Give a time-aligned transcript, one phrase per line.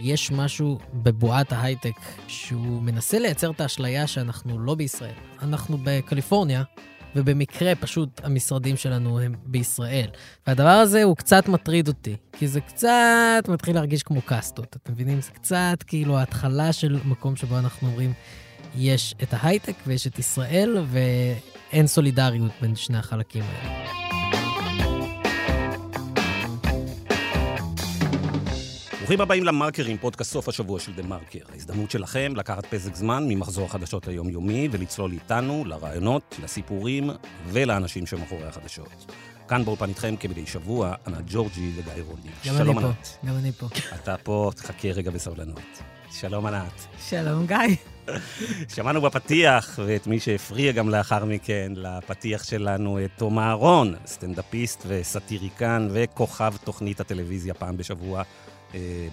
[0.00, 1.94] יש משהו בבועת ההייטק
[2.28, 5.14] שהוא מנסה לייצר את האשליה שאנחנו לא בישראל.
[5.42, 6.62] אנחנו בקליפורניה,
[7.16, 10.08] ובמקרה פשוט המשרדים שלנו הם בישראל.
[10.46, 15.20] והדבר הזה הוא קצת מטריד אותי, כי זה קצת מתחיל להרגיש כמו קאסטות, אתם מבינים?
[15.20, 18.12] זה קצת כאילו ההתחלה של מקום שבו אנחנו אומרים,
[18.76, 23.97] יש את ההייטק ויש את ישראל, ואין סולידריות בין שני החלקים האלה.
[29.08, 31.38] ברוכים הבאים למרקרים, פודקאסט סוף השבוע של דה מרקר.
[31.52, 37.10] ההזדמנות שלכם לקחת פסק זמן ממחזור החדשות היומיומי ולצלול איתנו לרעיונות, לסיפורים
[37.46, 39.12] ולאנשים שמאחורי החדשות.
[39.48, 42.34] כאן באולפן איתכם כמדי שבוע, ענת ג'ורג'י וגיא רולניק.
[42.42, 43.18] שלום ענת.
[43.24, 43.66] גם אני פה.
[43.94, 45.82] אתה פה, תחכה רגע בסבלנות.
[46.10, 46.86] שלום ענת.
[47.08, 47.76] שלום גיא.
[48.74, 55.88] שמענו בפתיח, ואת מי שהפריע גם לאחר מכן לפתיח שלנו, את תום אהרון, סטנדאפיסט וסאטיריקן
[55.92, 58.22] וכוכב תוכנית הטלוויזיה פעם בשבוע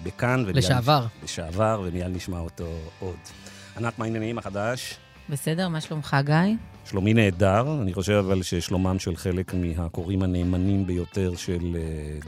[0.02, 0.44] בכאן.
[0.46, 1.06] לשעבר.
[1.24, 2.66] לשעבר, ומיד נשמע אותו
[2.98, 3.16] עוד.
[3.76, 4.96] ענת, מה העניינים החדש?
[5.28, 6.54] בסדר, מה שלומך, גיא?
[6.84, 11.76] שלומי נהדר, אני חושב אבל ששלומם של חלק מהקוראים הנאמנים ביותר של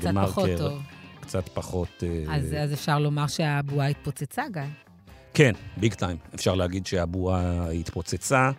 [0.03, 0.31] דה מרקר.
[0.31, 0.83] קצת פחות טוב.
[1.21, 2.05] קצת פחות...
[2.29, 4.63] אה, אז, אז אפשר לומר שהבועה התפוצצה, גיא.
[5.35, 6.17] כן, ביג טיים.
[6.35, 8.51] אפשר להגיד שהבועה התפוצצה.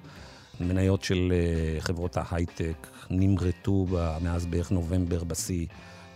[0.60, 3.88] מניות של אה, חברות ההייטק נמרטו
[4.22, 5.66] מאז בערך נובמבר בשיא.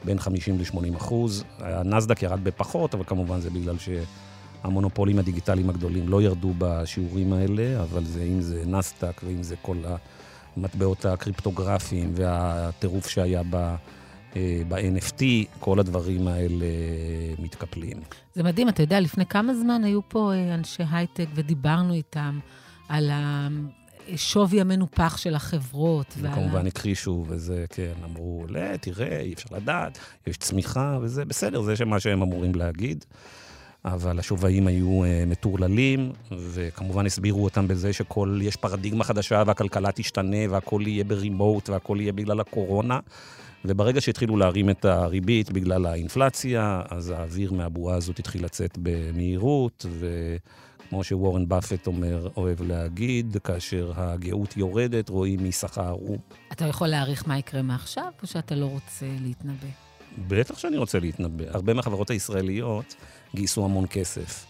[0.04, 1.44] בין 50 ל-80 אחוז.
[1.60, 8.04] הנסדק ירד בפחות, אבל כמובן זה בגלל שהמונופולים הדיגיטליים הגדולים לא ירדו בשיעורים האלה, אבל
[8.06, 9.78] זה, אם זה נסדק ואם זה כל
[10.58, 13.76] המטבעות הקריפטוגרפיים והטירוף שהיה ב...
[14.68, 15.24] ב-NFT,
[15.60, 16.66] כל הדברים האלה
[17.40, 17.98] מתקפלים.
[18.34, 22.40] זה מדהים, אתה יודע, לפני כמה זמן היו פה אה, אנשי הייטק ודיברנו איתם
[22.90, 23.12] על
[24.14, 26.16] השווי המנופח של החברות.
[26.18, 26.68] וכמובן ועל...
[26.68, 32.00] הכחישו, וזה, כן, אמרו, לא, תראה, אי אפשר לדעת, יש צמיחה, וזה בסדר, זה מה
[32.00, 33.06] שהם אמורים להגיד.
[33.86, 40.38] אבל השווים היו uh, מטורללים, וכמובן הסבירו אותם בזה שכל, יש פרדיגמה חדשה והכלכלה תשתנה
[40.50, 43.00] והכל יהיה ברימוט והכל יהיה בגלל הקורונה.
[43.66, 50.36] וברגע שהתחילו להרים את הריבית בגלל האינפלציה, אז האוויר מהבועה הזאת התחיל לצאת במהירות, ו...
[50.94, 56.18] כמו שוורן באפט אומר, אוהב להגיד, כאשר הגאות יורדת, רואים מי שכר הוא.
[56.52, 59.68] אתה יכול להעריך מה יקרה מעכשיו, או שאתה לא רוצה להתנבא?
[60.28, 61.44] בטח שאני רוצה להתנבא.
[61.50, 62.96] הרבה מהחברות הישראליות
[63.36, 64.46] גייסו המון כסף.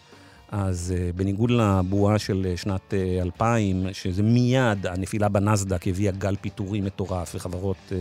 [0.52, 6.36] אז uh, בניגוד לבועה של uh, שנת uh, 2000, שזה מיד, הנפילה בנסדק הביאה גל
[6.42, 7.94] פיטורים מטורף, וחברות uh,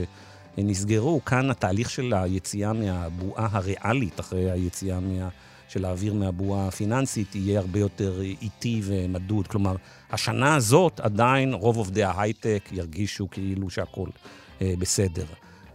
[0.58, 5.28] נסגרו, כאן התהליך של היציאה מהבועה הריאלית, אחרי היציאה מה...
[5.72, 9.46] של האוויר מהבועה הפיננסית יהיה הרבה יותר איטי ומדוד.
[9.46, 9.76] כלומר,
[10.10, 14.10] השנה הזאת עדיין רוב עובדי ההייטק ירגישו כאילו שהכול
[14.62, 15.24] אה, בסדר.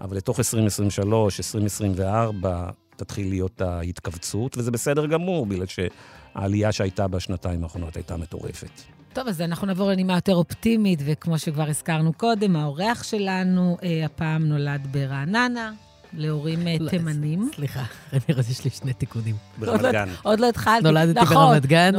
[0.01, 7.95] אבל לתוך 2023, 2024, תתחיל להיות ההתכווצות, וזה בסדר גמור, בגלל שהעלייה שהייתה בשנתיים האחרונות
[7.95, 8.81] הייתה מטורפת.
[9.13, 14.45] טוב, אז אנחנו נעבור לנימה יותר אופטימית, וכמו שכבר הזכרנו קודם, האורח שלנו אה, הפעם
[14.45, 15.71] נולד ברעננה,
[16.13, 17.51] להורים אה, לא, תימנים.
[17.55, 19.35] סליחה, אני רוצה, יש לי שני תיקונים.
[19.57, 20.09] ברמת לא- גן.
[20.23, 20.83] עוד לא התחלתי.
[20.83, 21.91] נולדתי נכון, ברמת גן,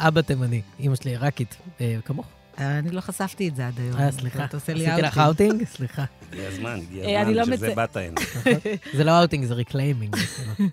[0.00, 0.62] לאבא תימני.
[0.80, 2.26] אימא שלי עיראקית, אה, כמוך.
[2.58, 3.96] אני לא חשפתי את זה עד היום.
[4.00, 4.44] אה, סליחה.
[4.44, 5.04] אתה עושה לי אאוטינג.
[5.04, 5.64] עשיתי לך אאוטינג?
[5.64, 6.04] סליחה.
[6.32, 8.20] הגיע הזמן, הגיע אה, הזמן, בשביל זה באת הנה.
[8.96, 10.16] זה לא אאוטינג, זה reclaiming.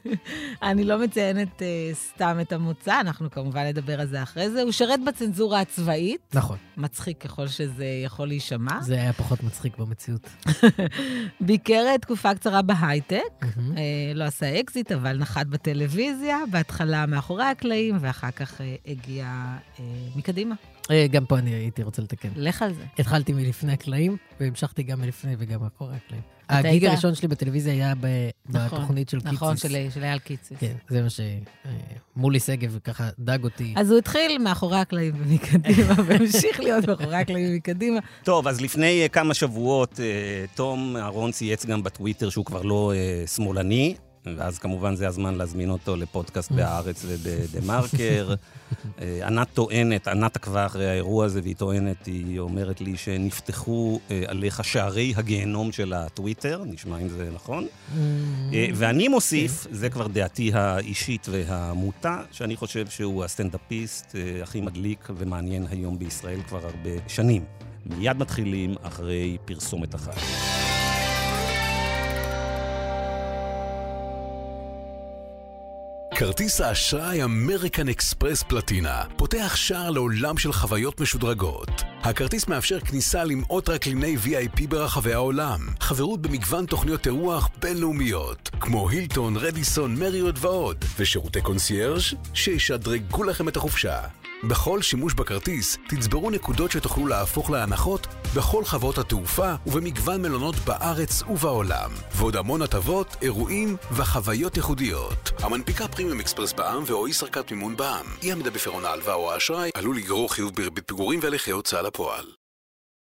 [0.69, 4.61] אני לא מציינת אה, סתם את המוצא, אנחנו כמובן נדבר על זה אחרי זה.
[4.61, 6.21] הוא שירת בצנזורה הצבאית.
[6.33, 6.57] נכון.
[6.77, 8.81] מצחיק ככל שזה יכול להישמע.
[8.81, 10.29] זה היה פחות מצחיק במציאות.
[11.41, 13.45] ביקר תקופה קצרה בהייטק,
[14.15, 19.55] לא עשה אקזיט, אבל נחת בטלוויזיה, בהתחלה מאחורי הקלעים, ואחר כך הגיע
[20.15, 20.55] מקדימה.
[20.91, 22.29] אה, גם פה אני הייתי רוצה לתקן.
[22.35, 22.83] לך על זה.
[22.99, 26.23] התחלתי מלפני הקלעים, והמשכתי גם מלפני וגם מאחורי הקלעים.
[26.49, 27.93] ה gig הראשון שלי בטלוויזיה היה
[28.49, 29.33] נכון, בתוכנית של קיציס.
[29.33, 30.57] נכון, של אייל קיציס.
[30.59, 31.19] כן, זה מה ש...
[32.15, 33.73] מולי שגב ככה דג אותי.
[33.77, 37.99] אז הוא התחיל מאחורי הקלעים ומקדימה, והמשיך להיות מאחורי הקלעים ומקדימה.
[38.23, 42.93] טוב, אז לפני אה, כמה שבועות, אה, תום אהרון צייץ גם בטוויטר שהוא כבר לא
[43.25, 43.95] שמאלני,
[44.37, 48.33] ואז כמובן זה הזמן להזמין אותו לפודקאסט בהארץ ובדה-מרקר.
[49.01, 54.23] אה, ענת טוענת, ענת עקבה אחרי האירוע הזה, והיא טוענת, היא אומרת לי שנפתחו אה,
[54.27, 57.65] עליך שערי הגיהנום של הטוויטר, נשמע אם זה נכון.
[57.65, 57.97] Mm.
[58.53, 65.67] אה, ואני מוסיף, זה כבר דעתי האישית והמוטה, שאני חושב שהוא הסטנדאפיסט הכי מדליק ומעניין
[65.69, 67.43] היום בישראל כבר הרבה שנים.
[67.85, 70.66] מיד מתחילים אחרי פרסומת אחת.
[76.19, 81.69] כרטיס האשראי אמריקן אקספרס פלטינה פותח שער לעולם של חוויות משודרגות.
[82.01, 89.37] הכרטיס מאפשר כניסה למאות טרקליני VIP ברחבי העולם, חברות במגוון תוכניות אירוח בינלאומיות, כמו הילטון,
[89.37, 92.01] רדיסון, מריות ועוד, ושירותי קונסיירג'
[92.33, 93.99] שישדרגו לכם את החופשה.
[94.43, 101.91] בכל שימוש בכרטיס תצברו נקודות שתוכלו להפוך להנחות בכל חברות התעופה ובמגוון מלונות בארץ ובעולם.
[102.15, 105.31] ועוד המון הטבות, אירועים וחוויות ייחודיות.
[105.39, 108.05] המנפיקה פרימיום אקספרס בע"מ ו/או ישראכרט מימון בע"מ.
[108.23, 112.25] אי עמידה בפירעון ההלוואה או האשראי עלול לגרור חיוב בריבית פיגורים והליכי הוצאה לפועל.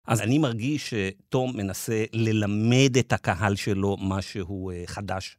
[0.06, 5.36] אז אני מרגיש שתום מנסה ללמד את הקהל שלו משהו אה, חדש.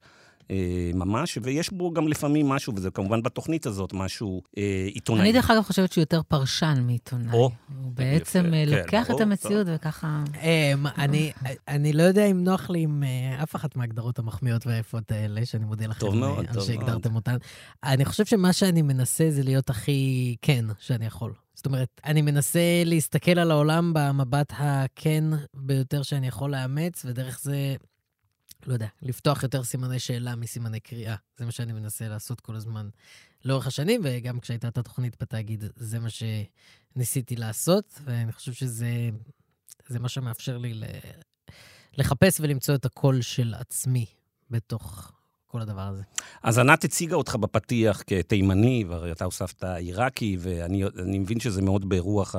[0.52, 5.22] אה, ממש, ויש בו גם לפעמים משהו, וזה כמובן בתוכנית הזאת, משהו אה, עיתונאי.
[5.22, 7.34] אני דרך אגב חושבת שהוא יותר פרשן מעיתונאי.
[7.34, 7.52] או,
[7.84, 10.24] הוא בעצם יפה, אה, כן, לוקח את המציאות וככה...
[10.42, 11.32] אמ, אני,
[11.68, 13.04] אני לא יודע אם נוח לי עם
[13.44, 17.38] אף אחת מההגדרות המחמיאות והיפות האלה, שאני מודה לכם טוב מאוד, על טוב שהגדרתם אותן.
[17.84, 21.34] אני חושב שמה שאני מנסה זה להיות הכי כן שאני יכול.
[21.60, 25.24] זאת אומרת, אני מנסה להסתכל על העולם במבט הכן
[25.54, 27.76] ביותר שאני יכול לאמץ, ודרך זה,
[28.68, 31.16] לא יודע, לפתוח יותר סימני שאלה מסימני קריאה.
[31.38, 32.90] זה מה שאני מנסה לעשות כל הזמן
[33.46, 39.10] לאורך השנים, וגם כשהייתה את התוכנית בתאגיד, זה מה שניסיתי לעשות, ואני חושב שזה
[39.88, 40.82] זה מה שמאפשר לי.
[41.98, 44.06] לחפש ולמצוא את הקול של עצמי
[44.50, 45.12] בתוך
[45.48, 46.04] כל הדבר הזה.
[46.44, 51.90] אז ענת הציגה אותך בפתיח כתימני, והרי אתה הוספת עיראקי, ואני אני מבין שזה מאוד
[51.90, 52.36] ברוח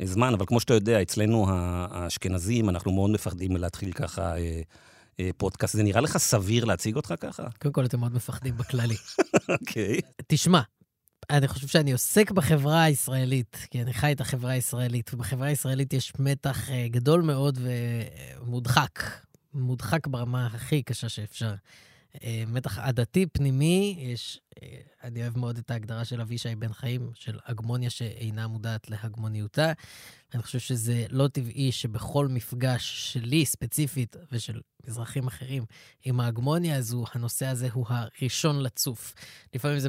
[0.00, 4.62] הזמן, אבל כמו שאתה יודע, אצלנו האשכנזים, אנחנו מאוד מפחדים להתחיל ככה אה,
[5.36, 5.76] פודקאסט.
[5.76, 7.42] זה נראה לך סביר להציג אותך ככה?
[7.62, 8.96] קודם כל, אתם מאוד מפחדים בכללי.
[9.48, 10.00] אוקיי.
[10.26, 10.60] תשמע,
[11.30, 16.12] אני חושב שאני עוסק בחברה הישראלית, כי אני חי את החברה הישראלית, ובחברה הישראלית יש
[16.18, 17.58] מתח אה, גדול מאוד
[18.42, 19.00] ומודחק.
[19.54, 21.54] מודחק ברמה הכי קשה שאפשר.
[22.22, 24.68] אה, מתח עדתי פנימי, יש, אה,
[25.02, 29.72] אני אוהב מאוד את ההגדרה של אבישי בן חיים, של הגמוניה שאינה מודעת להגמוניותה.
[30.34, 35.64] אני חושב שזה לא טבעי שבכל מפגש שלי ספציפית ושל מזרחים אחרים
[36.04, 39.14] עם ההגמוניה הזו, הנושא הזה הוא הראשון לצוף.
[39.54, 39.88] לפעמים זה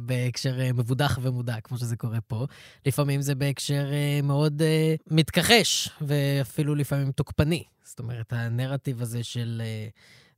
[0.00, 2.46] בהקשר אה, מבודח ומודע, כמו שזה קורה פה.
[2.86, 3.90] לפעמים זה בהקשר
[4.22, 4.62] מאוד
[5.10, 7.64] מתכחש, ואפילו לפעמים תוקפני.
[7.84, 9.62] זאת אומרת, הנרטיב הזה של...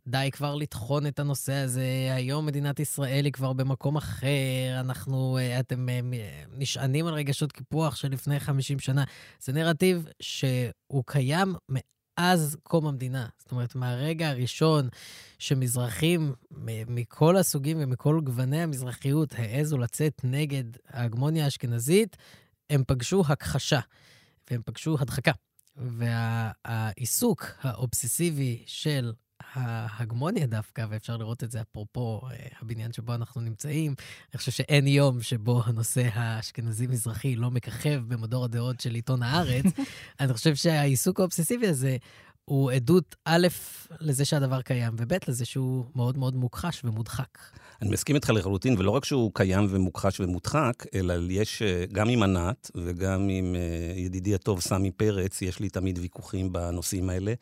[0.08, 5.86] די כבר לטחון את הנושא הזה, היום מדינת ישראל היא כבר במקום אחר, אנחנו, אתם
[6.52, 9.04] נשענים על רגשות קיפוח של לפני 50 שנה.
[9.40, 13.28] זה נרטיב שהוא קיים מאז קום המדינה.
[13.38, 14.88] זאת אומרת, מהרגע הראשון
[15.38, 16.34] שמזרחים
[16.88, 22.16] מכל הסוגים ומכל גווני המזרחיות העזו לצאת נגד ההגמוניה האשכנזית,
[22.70, 23.80] הם פגשו הכחשה
[24.50, 25.32] והם פגשו הדחקה.
[25.76, 29.12] והעיסוק האובססיבי של
[29.54, 33.94] ההגמוניה דווקא, ואפשר לראות את זה אפרופו אה, הבניין שבו אנחנו נמצאים.
[34.32, 39.64] אני חושב שאין יום שבו הנושא האשכנזי-מזרחי לא מככב במדור הדעות של עיתון הארץ.
[40.20, 41.96] אני חושב שהעיסוק האובססיבי הזה
[42.44, 43.46] הוא עדות, א',
[44.00, 47.38] לזה שהדבר קיים, וב', לזה שהוא מאוד מאוד מוכחש ומודחק.
[47.82, 52.22] אני מסכים איתך לחלוטין, ולא רק שהוא קיים ומוכחש ומודחק, אלא יש, אה, גם עם
[52.22, 57.34] ענת וגם עם אה, ידידי הטוב סמי פרץ, יש לי תמיד ויכוחים בנושאים האלה.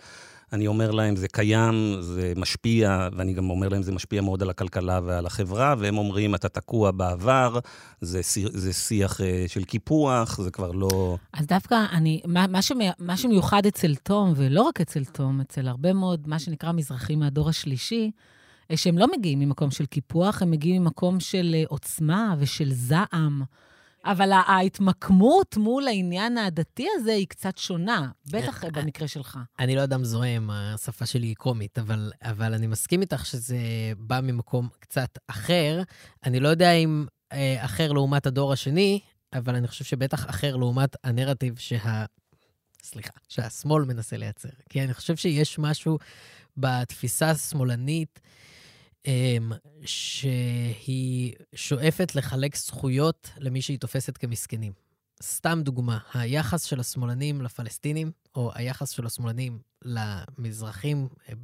[0.52, 4.50] אני אומר להם, זה קיים, זה משפיע, ואני גם אומר להם, זה משפיע מאוד על
[4.50, 7.58] הכלכלה ועל החברה, והם אומרים, אתה תקוע בעבר,
[8.00, 8.20] זה,
[8.52, 11.16] זה שיח אה, של קיפוח, זה כבר לא...
[11.32, 15.68] אז דווקא אני, מה, מה, שמי, מה שמיוחד אצל תום, ולא רק אצל תום, אצל
[15.68, 18.10] הרבה מאוד, מה שנקרא מזרחים מהדור השלישי,
[18.70, 23.42] אה, שהם לא מגיעים ממקום של קיפוח, הם מגיעים ממקום של אה, עוצמה ושל זעם.
[24.06, 29.38] אבל ההתמקמות מול העניין הדתי הזה היא קצת שונה, בטח אה, במקרה שלך.
[29.58, 33.58] אני לא אדם זועם, השפה שלי היא קומית, אבל, אבל אני מסכים איתך שזה
[33.98, 35.82] בא ממקום קצת אחר.
[36.24, 39.00] אני לא יודע אם אה, אחר לעומת הדור השני,
[39.32, 42.04] אבל אני חושב שבטח אחר לעומת הנרטיב שה...
[42.82, 44.48] סליחה, שהשמאל מנסה לייצר.
[44.68, 45.98] כי אני חושב שיש משהו
[46.56, 48.26] בתפיסה השמאלנית, אמ,
[49.84, 54.72] שהיא שואפת לחלק זכויות למי שהיא תופסת כמסכנים.
[55.22, 61.34] סתם דוגמה, היחס של השמאלנים לפלסטינים, או היחס של השמאלנים למזרחים אה,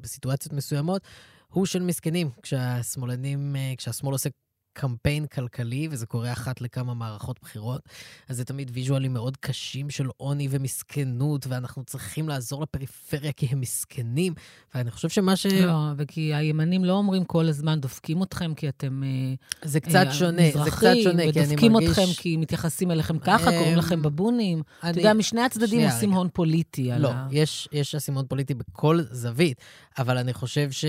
[0.00, 1.02] בסיטואציות מסוימות,
[1.48, 2.30] הוא של מסכנים.
[2.42, 4.30] כשהשמאלנים, אה, כשהשמאל עושה
[4.72, 7.80] קמפיין כלכלי, וזה קורה אחת לכמה מערכות בחירות,
[8.28, 13.60] אז זה תמיד ויז'ואלים מאוד קשים של עוני ומסכנות, ואנחנו צריכים לעזור לפריפריה כי הם
[13.60, 14.34] מסכנים.
[14.74, 15.46] ואני חושב שמה ש...
[15.46, 20.12] לא, וכי הימנים לא אומרים כל הזמן, דופקים אתכם כי אתם אה, זה קצת אה,
[20.12, 21.48] שונה, זה קצת שונה, כי אני מרגיש...
[21.48, 24.62] ודופקים אתכם כי מתייחסים אליכם ככה, אה, קוראים לכם בבונים.
[24.82, 24.90] אני...
[24.90, 26.90] אתה יודע, משני הצדדים עושים הון פוליטי.
[26.98, 27.28] לא, ה...
[27.30, 29.60] יש, יש אסימון פוליטי בכל זווית,
[29.98, 30.84] אבל אני חושב ש...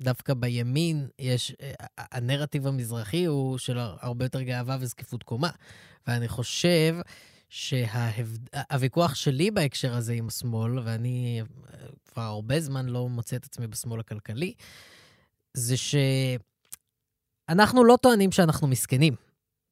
[0.00, 5.50] דווקא בימין יש, אה, הנרטיב המזרחי הוא של הרבה יותר גאווה וזקיפות קומה.
[6.06, 6.96] ואני חושב
[7.48, 11.46] שהוויכוח שלי בהקשר הזה עם השמאל, ואני אה,
[12.06, 14.54] כבר הרבה זמן לא מוצא את עצמי בשמאל הכלכלי,
[15.54, 15.74] זה
[17.48, 19.14] שאנחנו לא טוענים שאנחנו מסכנים,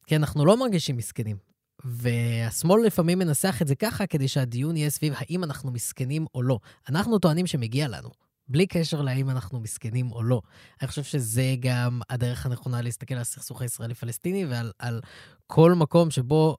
[0.07, 1.37] כי אנחנו לא מרגישים מסכנים.
[1.85, 6.59] והשמאל לפעמים מנסח את זה ככה כדי שהדיון יהיה סביב האם אנחנו מסכנים או לא.
[6.89, 8.11] אנחנו טוענים שמגיע לנו,
[8.49, 10.41] בלי קשר להאם אנחנו מסכנים או לא.
[10.81, 15.01] אני חושב שזה גם הדרך הנכונה להסתכל על הסכסוך הישראלי-פלסטיני ועל על
[15.47, 16.57] כל מקום שבו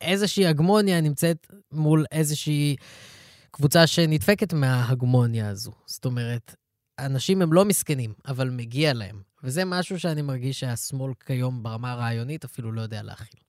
[0.00, 2.76] איזושהי הגמוניה נמצאת מול איזושהי
[3.50, 5.72] קבוצה שנדפקת מההגמוניה הזו.
[5.86, 6.54] זאת אומרת,
[6.98, 9.22] אנשים הם לא מסכנים, אבל מגיע להם.
[9.42, 13.43] וזה משהו שאני מרגיש שהשמאל כיום ברמה הרעיונית אפילו לא יודע להכיל.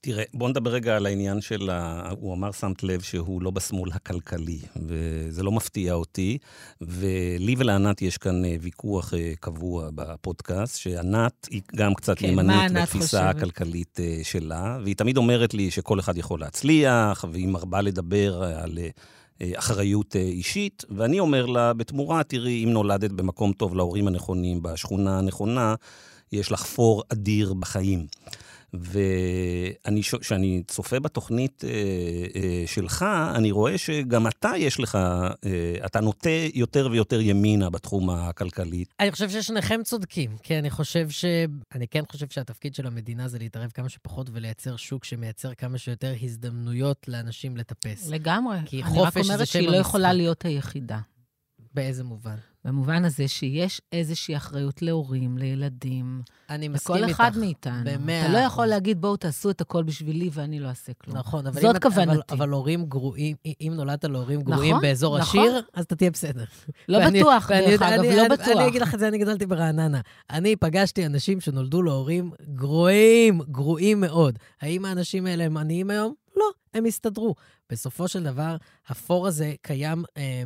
[0.00, 2.10] תראה, בוא נדבר רגע על העניין של ה...
[2.20, 6.38] הוא אמר, שמת לב שהוא לא בשמאל הכלכלי, וזה לא מפתיע אותי.
[6.80, 12.72] ולי ולענת יש כאן אה, ויכוח אה, קבוע בפודקאסט, שענת היא גם קצת כן, ימנית
[12.72, 18.42] בתפיסה הכלכלית אה, שלה, והיא תמיד אומרת לי שכל אחד יכול להצליח, והיא מרבה לדבר
[18.42, 18.78] על...
[19.54, 25.74] אחריות אישית, ואני אומר לה, בתמורה, תראי, אם נולדת במקום טוב להורים הנכונים, בשכונה הנכונה,
[26.32, 28.06] יש לך פור אדיר בחיים.
[28.74, 33.04] וכשאני צופה בתוכנית אה, אה, שלך,
[33.34, 38.84] אני רואה שגם אתה יש לך, אה, אתה נוטה יותר ויותר ימינה בתחום הכלכלי.
[39.00, 41.24] אני חושב ששניכם צודקים, כי אני חושב ש...
[41.74, 46.14] אני כן חושב שהתפקיד של המדינה זה להתערב כמה שפחות ולייצר שוק שמייצר כמה שיותר
[46.22, 48.08] הזדמנויות לאנשים לטפס.
[48.08, 48.58] לגמרי.
[48.66, 49.26] כי חופש זה שם המשחק.
[49.26, 50.98] אני רק אומרת שהיא לא יכולה להיות היחידה.
[51.76, 52.36] באיזה מובן?
[52.64, 56.22] במובן הזה שיש איזושהי אחריות להורים, לילדים.
[56.50, 57.06] אני מסכים איתך.
[57.08, 57.84] לכל אחד מאיתנו.
[57.84, 58.24] במאה.
[58.24, 61.16] אתה לא יכול להגיד, בואו תעשו את הכל בשבילי ואני לא אעשה כלום.
[61.16, 62.10] נכון, אבל זאת כוונתי.
[62.10, 65.40] אבל, אבל הורים גרועים, אם נולדת להורים גרועים נכון, באזור נכון.
[65.40, 66.44] עשיר, אז אתה תהיה בסדר.
[66.88, 68.48] לא ואני, בטוח, ואני, דרך אגב, לא בטוח.
[68.48, 70.00] אני אגיד לך את זה, אני גדלתי ברעננה.
[70.30, 74.38] אני פגשתי אנשים שנולדו להורים גרועים, גרועים מאוד.
[74.60, 76.14] האם האנשים האלה הם עניים היום?
[76.36, 77.34] לא, הם הסתדרו.
[77.70, 78.56] בסופו של דבר,
[78.88, 80.04] הפור הזה קיים...
[80.16, 80.42] אה,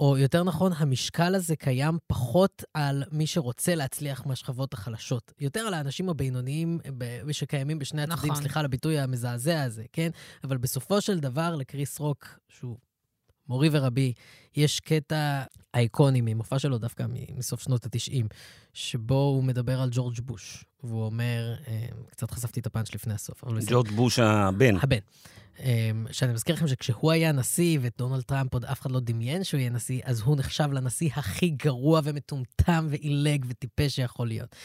[0.00, 5.32] או יותר נכון, המשקל הזה קיים פחות על מי שרוצה להצליח מהשכבות החלשות.
[5.40, 6.78] יותר על האנשים הבינוניים
[7.32, 8.42] שקיימים בשני הצדדים, נכון.
[8.42, 10.10] סליחה על הביטוי המזעזע הזה, כן?
[10.44, 12.76] אבל בסופו של דבר, לקריס רוק, שהוא
[13.48, 14.12] מורי ורבי,
[14.56, 15.42] יש קטע
[15.74, 18.26] אייקוני ממופע שלו דווקא מסוף שנות ה-90,
[18.72, 23.44] שבו הוא מדבר על ג'ורג' בוש, והוא אומר, אה, קצת חשפתי את הפאנץ' לפני הסוף.
[23.66, 24.76] ג'ורג' בוש הבן.
[24.82, 24.98] הבן.
[25.60, 29.44] אמ, שאני מזכיר לכם שכשהוא היה נשיא, ואת דונלד טראמפ עוד אף אחד לא דמיין
[29.44, 34.56] שהוא יהיה נשיא, אז הוא נחשב לנשיא הכי גרוע ומטומטם ועילג וטיפש שיכול להיות.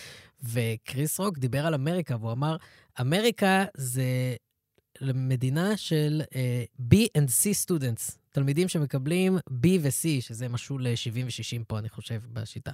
[0.44, 2.58] וקריס רוק דיבר על אמריקה, והוא אמר,
[3.02, 4.36] אמריקה זה
[5.02, 11.64] מדינה של uh, B and C students, תלמידים שמקבלים B ו-C, שזה משהו ל-70 ו-60
[11.68, 12.72] פה, אני חושב, בשיטה.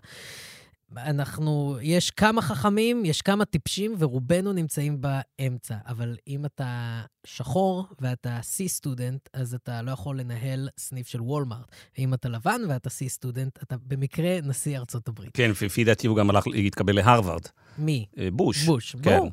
[0.98, 5.76] אנחנו, יש כמה חכמים, יש כמה טיפשים, ורובנו נמצאים באמצע.
[5.88, 11.72] אבל אם אתה שחור ואתה C-סטודנט, אז אתה לא יכול לנהל סניף של וולמארט.
[11.98, 15.30] ואם אתה לבן ואתה C-סטודנט, אתה במקרה נשיא ארצות הברית.
[15.34, 17.44] כן, לפי דעתי הוא גם הלך להתקבל להרווארד.
[17.78, 18.06] מי?
[18.18, 18.66] אה, בוש.
[18.66, 19.18] בוש, כן.
[19.18, 19.32] ברור.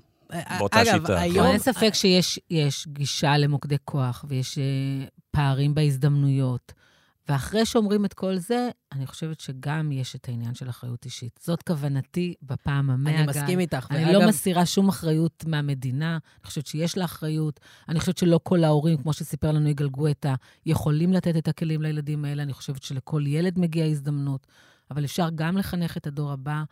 [0.59, 1.21] באותה אגב, שיטה.
[1.21, 1.47] היום...
[1.47, 4.65] אין ספק שיש גישה למוקדי כוח ויש אה,
[5.37, 6.73] פערים בהזדמנויות.
[7.29, 11.41] ואחרי שאומרים את כל זה, אני חושבת שגם יש את העניין של אחריות אישית.
[11.43, 13.87] זאת כוונתי בפעם המאה, אני מסכים איתך.
[13.91, 14.21] אני ואגב...
[14.21, 17.61] לא מסירה שום אחריות מהמדינה, אני חושבת שיש לה אחריות.
[17.89, 20.35] אני חושבת שלא כל ההורים, כמו שסיפר לנו יגאל גואטה,
[20.67, 22.43] יכולים לתת את הכלים לילדים האלה.
[22.43, 24.47] אני חושבת שלכל ילד מגיעה הזדמנות.
[24.91, 26.63] אבל אפשר גם לחנך את הדור הבא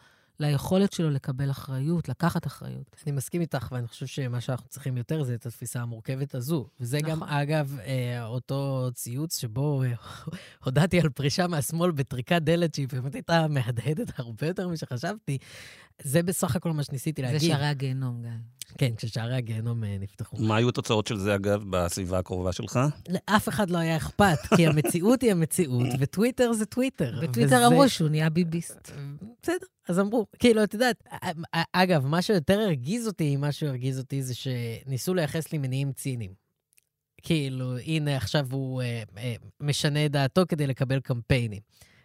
[0.41, 2.97] ליכולת שלו לקבל אחריות, לקחת אחריות.
[3.07, 6.67] אני מסכים איתך, ואני חושב שמה שאנחנו צריכים יותר זה את התפיסה המורכבת הזו.
[6.81, 7.11] וזה נכון.
[7.11, 9.83] גם, אגב, אה, אותו ציוץ שבו
[10.65, 15.39] הודעתי על פרישה מהשמאל בטריקת דלת, שהיא באמת הייתה מהדהדת הרבה יותר משחשבתי.
[16.03, 17.41] זה בסך הכל מה שניסיתי להגיד.
[17.41, 18.31] זה שערי הגיהנום, גיא.
[18.79, 20.37] כן, כששערי הגיהנום אה, נפתחו.
[20.37, 22.81] מה היו התוצאות של זה, אגב, בסביבה הקרובה שלך?
[23.09, 27.21] לאף אחד לא היה אכפת, כי המציאות היא המציאות, וטוויטר זה טוויטר.
[27.23, 27.67] בטוויטר וזה...
[27.67, 28.91] אמרו שהוא נהיה ביביסט.
[29.43, 30.27] בסדר, אז אמרו.
[30.39, 31.05] כאילו, את יודעת,
[31.73, 36.45] אגב, מה שיותר הרגיז אותי, מה שהרגיז אותי זה שניסו לייחס לי מניעים ציניים.
[37.23, 41.61] כאילו, הנה, עכשיו הוא אה, אה, משנה את דעתו כדי לקבל קמפיינים.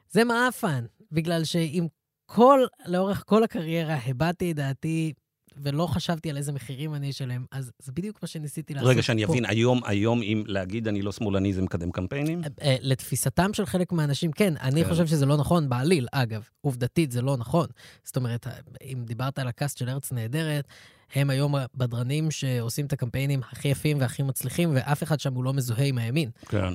[0.09, 1.87] זה מעפן, בגלל שאם
[2.25, 5.13] כל, לאורך כל הקריירה הבעתי את דעתי
[5.57, 8.91] ולא חשבתי על איזה מחירים אני אשלם, אז זה בדיוק מה שניסיתי לעשות פה.
[8.91, 12.41] רגע, שאני אבין, היום, היום אם להגיד אני לא שמאלני זה מקדם קמפיינים?
[12.43, 14.53] אה, אה, לתפיסתם של חלק מהאנשים, כן.
[14.61, 14.89] אני כן.
[14.89, 16.49] חושב שזה לא נכון בעליל, אגב.
[16.61, 17.67] עובדתית זה לא נכון.
[18.03, 18.47] זאת אומרת,
[18.83, 20.67] אם דיברת על הקאסט של ארץ נהדרת,
[21.15, 25.53] הם היום הבדרנים שעושים את הקמפיינים הכי יפים והכי מצליחים, ואף אחד שם הוא לא
[25.53, 26.29] מזוהה עם הימין.
[26.49, 26.73] כן.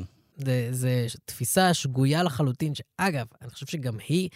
[0.71, 4.29] זה תפיסה שגויה לחלוטין, שאגב, אני חושב שגם היא...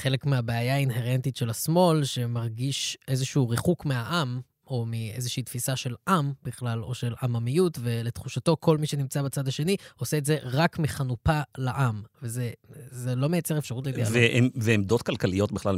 [0.00, 6.82] חלק מהבעיה האינהרנטית של השמאל, שמרגיש איזשהו ריחוק מהעם, או מאיזושהי תפיסה של עם בכלל,
[6.82, 12.02] או של עממיות, ולתחושתו כל מי שנמצא בצד השני עושה את זה רק מחנופה לעם.
[12.22, 14.16] וזה לא מייצר אפשרות לדיאלוג.
[14.54, 15.76] ועמדות כלכליות בכלל,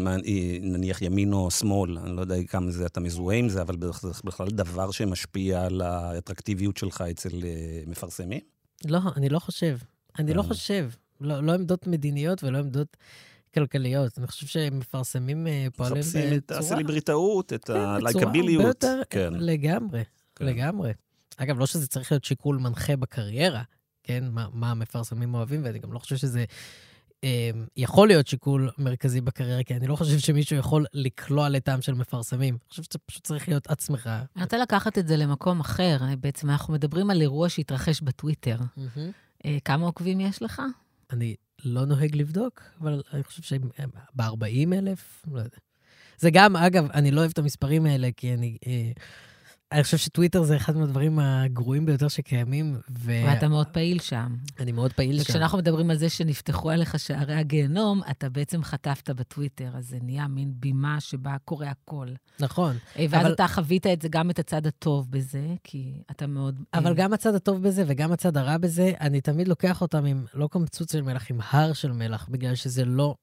[0.61, 4.09] נניח ימין או שמאל, אני לא יודע כמה זה אתה מזוהה עם זה, אבל זה
[4.25, 8.41] בכלל דבר שמשפיע על האטרקטיביות שלך אצל אה, מפרסמים?
[8.85, 9.79] לא, אני לא חושב.
[10.19, 10.47] אני לא אה.
[10.47, 10.91] חושב.
[11.21, 12.97] לא, לא עמדות מדיניות ולא עמדות...
[13.55, 14.19] כלכליות.
[14.19, 16.25] אני חושב שמפרסמים אה, פועלים בצורה...
[16.25, 18.85] מחפשים את הסלבריטאות, את כן, הלייקביליות.
[19.11, 19.33] כן.
[19.35, 20.03] לגמרי,
[20.37, 20.47] כן.
[20.47, 20.93] לגמרי.
[21.37, 23.63] אגב, לא שזה צריך להיות שיקול מנחה בקריירה,
[24.03, 24.25] כן?
[24.31, 26.45] מה, מה המפרסמים אוהבים, ואני גם לא חושב שזה
[27.25, 31.95] אה, יכול להיות שיקול מרכזי בקריירה, כי אני לא חושב שמישהו יכול לקלוע לטעם של
[31.95, 32.55] מפרסמים.
[32.55, 34.11] אני חושב שאתה פשוט צריך להיות עצמך.
[34.37, 35.99] אני רוצה לקחת את זה למקום אחר.
[36.21, 38.57] בעצם אנחנו מדברים על אירוע שהתרחש בטוויטר.
[38.59, 39.01] Mm-hmm.
[39.45, 40.63] אה, כמה עוקבים יש לך?
[41.11, 43.69] אני לא נוהג לבדוק, אבל אני חושב שהם
[44.15, 45.57] ב-40 אלף, לא יודע.
[46.19, 48.57] זה גם, אגב, אני לא אוהב את המספרים האלה, כי אני...
[48.67, 48.93] אה,
[49.73, 52.77] אני חושב שטוויטר זה אחד מהדברים הגרועים ביותר שקיימים.
[52.91, 53.13] ו...
[53.27, 54.35] ואתה מאוד פעיל שם.
[54.61, 55.33] אני מאוד פעיל וכשאנחנו שם.
[55.33, 60.29] וכשאנחנו מדברים על זה שנפתחו עליך שערי הגיהנום, אתה בעצם חטפת בטוויטר, אז זה נהיה
[60.29, 62.07] מין בימה שבה קורה הכל.
[62.41, 62.77] נכון.
[62.99, 63.33] אה, ואז אבל...
[63.33, 66.61] אתה חווית את זה, גם את הצד הטוב בזה, כי אתה מאוד...
[66.75, 70.25] אבל אה, גם הצד הטוב בזה וגם הצד הרע בזה, אני תמיד לוקח אותם עם
[70.35, 73.15] לא קמצוץ של מלח, עם הר של מלח, בגלל שזה לא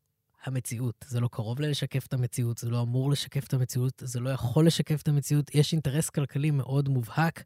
[0.43, 1.05] המציאות.
[1.07, 4.67] זה לא קרוב ללשקף את המציאות, זה לא אמור לשקף את המציאות, זה לא יכול
[4.67, 5.55] לשקף את המציאות.
[5.55, 7.43] יש אינטרס כלכלי מאוד מובהק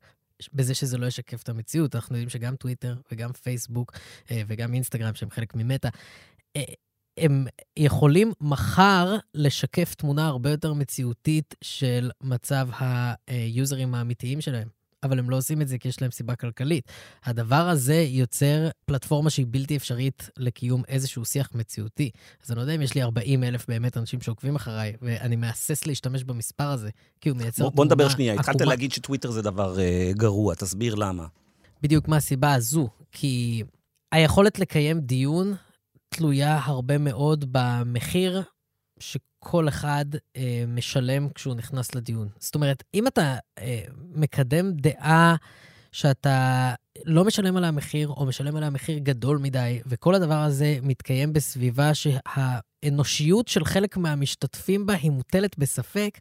[0.54, 1.96] בזה שזה לא ישקף את המציאות.
[1.96, 3.92] אנחנו יודעים שגם טוויטר וגם פייסבוק
[4.32, 5.90] אה, וגם אינסטגרם, שהם חלק ממטא,
[6.56, 6.64] אה,
[7.18, 7.46] הם
[7.78, 12.70] יכולים מחר לשקף תמונה הרבה יותר מציאותית של מצב
[13.28, 14.83] היוזרים האמיתיים שלהם.
[15.04, 16.92] אבל הם לא עושים את זה כי יש להם סיבה כלכלית.
[17.26, 22.10] הדבר הזה יוצר פלטפורמה שהיא בלתי אפשרית לקיום איזשהו שיח מציאותי.
[22.44, 25.86] אז אני לא יודע אם יש לי 40 אלף באמת אנשים שעוקבים אחריי, ואני מהסס
[25.86, 26.90] להשתמש במספר הזה,
[27.22, 27.76] כי הוא מייצר תמונה...
[27.76, 31.26] בוא נדבר שנייה, התחלת להגיד שטוויטר זה דבר uh, גרוע, תסביר למה.
[31.82, 33.64] בדיוק מהסיבה הזו, כי
[34.12, 35.54] היכולת לקיים דיון
[36.10, 38.42] תלויה הרבה מאוד במחיר
[39.44, 40.06] שכל אחד
[40.38, 42.28] אה, משלם כשהוא נכנס לדיון.
[42.40, 43.82] זאת אומרת, אם אתה אה,
[44.16, 45.36] מקדם דעה
[45.92, 46.74] שאתה
[47.06, 51.92] לא משלם עליה מחיר, או משלם עליה מחיר גדול מדי, וכל הדבר הזה מתקיים בסביבה
[51.94, 56.18] שהאנושיות של חלק מהמשתתפים בה היא מוטלת בספק,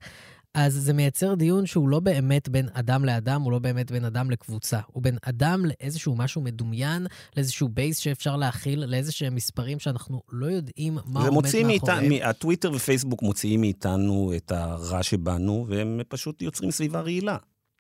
[0.55, 4.31] אז זה מייצר דיון שהוא לא באמת בין אדם לאדם, הוא לא באמת בין אדם
[4.31, 4.81] לקבוצה.
[4.87, 10.99] הוא בין אדם לאיזשהו משהו מדומיין, לאיזשהו בייס שאפשר להכיל, לאיזשהם מספרים שאנחנו לא יודעים
[11.07, 12.13] מה עומד מאחוריהם.
[12.23, 17.37] הטוויטר ופייסבוק מוציאים מאיתנו את הרע שבנו, והם פשוט יוצרים סביבה רעילה.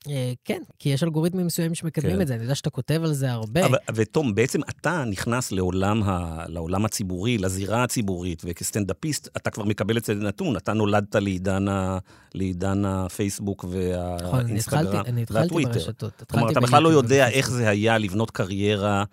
[0.08, 2.22] אה, כן, כי יש אלגוריתמים מסוימים שמקדמים כן.
[2.22, 3.66] את זה, אני יודע שאתה כותב על זה הרבה.
[3.66, 9.96] אבל, ותום, בעצם אתה נכנס לעולם, ה, לעולם הציבורי, לזירה הציבורית, וכסטנדאפיסט, אתה כבר מקבל
[9.96, 11.98] את זה נתון, אתה נולדת לעידן, ה,
[12.34, 16.22] לעידן הפייסבוק והאינסטגרם נכון, אני התחלתי ברשתות.
[16.30, 19.04] כלומר, אתה בכלל לא יודע איך זה היה לבנות קריירה.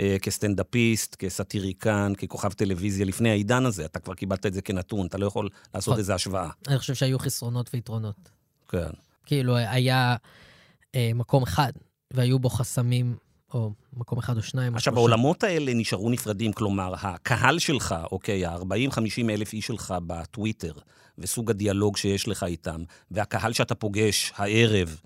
[0.00, 5.18] אה, כסטנדאפיסט, כסאטיריקן, ככוכב טלוויזיה לפני העידן הזה, אתה כבר קיבלת את זה כנתון, אתה
[5.18, 5.98] לא יכול לעשות נכון.
[5.98, 6.50] איזו השוואה.
[6.68, 8.30] אני חושב שהיו חסרונות ויתרונות.
[8.68, 8.90] כן.
[9.28, 10.16] כאילו, היה
[10.94, 11.72] אה, מקום אחד,
[12.10, 13.16] והיו בו חסמים,
[13.54, 14.74] או מקום אחד או שניים.
[14.74, 20.72] עכשיו, העולמות האלה נשארו נפרדים, כלומר, הקהל שלך, אוקיי, ה-40-50 אלף איש שלך בטוויטר,
[21.18, 25.00] וסוג הדיאלוג שיש לך איתם, והקהל שאתה פוגש הערב,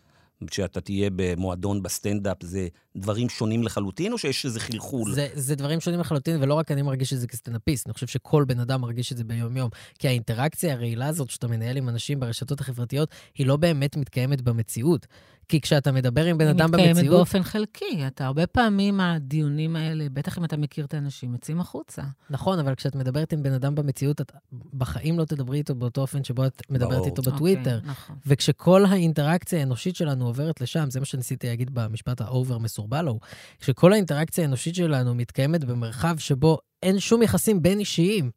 [0.46, 5.12] כשאתה תהיה במועדון בסטנדאפ, זה דברים שונים לחלוטין, או שיש איזה חלחול?
[5.12, 8.44] זה, זה דברים שונים לחלוטין, ולא רק אני מרגיש את זה כסטנדאפיסט, אני חושב שכל
[8.44, 9.70] בן אדם מרגיש את זה ביום-יום.
[9.98, 15.06] כי האינטראקציה הרעילה הזאת שאתה מנהל עם אנשים ברשתות החברתיות, היא לא באמת מתקיימת במציאות.
[15.52, 16.80] כי כשאתה מדבר עם בן אדם במציאות...
[16.80, 18.06] היא מתקיימת באופן חלקי.
[18.06, 22.02] אתה הרבה פעמים, הדיונים האלה, בטח אם אתה מכיר את האנשים, יוצאים החוצה.
[22.30, 24.32] נכון, אבל כשאת מדברת עם בן אדם במציאות, את
[24.74, 27.06] בחיים לא תדברי איתו באותו אופן שבו את מדברת ברור.
[27.06, 27.80] איתו בטוויטר.
[27.82, 28.16] Okay, נכון.
[28.26, 33.20] וכשכל האינטראקציה האנושית שלנו עוברת לשם, זה מה שניסיתי להגיד במשפט ה over מסורבל ההוא,
[33.60, 38.30] כשכל האינטראקציה האנושית שלנו מתקיימת במרחב שבו אין שום יחסים בין אישיים,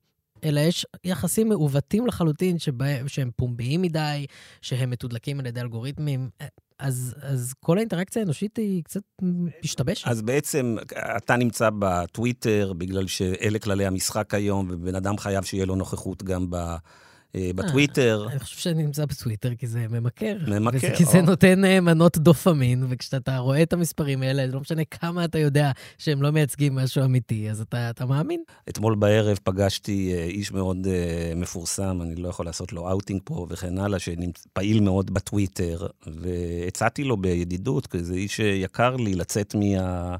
[0.43, 4.25] אלא יש יחסים מעוותים לחלוטין, שבהם, שהם פומביים מדי,
[4.61, 6.29] שהם מתודלקים על ידי אלגוריתמים.
[6.79, 9.01] אז, אז כל האינטראקציה האנושית היא קצת
[9.63, 10.07] משתבשת.
[10.07, 10.75] אז בעצם
[11.17, 16.49] אתה נמצא בטוויטר בגלל שאלה כללי המשחק היום, ובן אדם חייב שיהיה לו נוכחות גם
[16.49, 16.75] ב...
[17.35, 18.27] אה, בטוויטר.
[18.31, 20.37] אני חושב שאני נמצא בטוויטר כי זה ממכר.
[20.47, 20.95] ממכר.
[20.95, 25.39] כי זה נותן אה, מנות דופמין, וכשאתה רואה את המספרים האלה, לא משנה כמה אתה
[25.39, 28.43] יודע שהם לא מייצגים משהו אמיתי, אז אתה, אתה מאמין.
[28.69, 30.87] אתמול בערב פגשתי אה, איש מאוד
[31.35, 37.17] מפורסם, אני לא יכול לעשות לו אאוטינג פה וכן הלאה, שפעיל מאוד בטוויטר, והצעתי לו
[37.17, 40.15] בידידות, כי זה איש יקר לי, לצאת מה...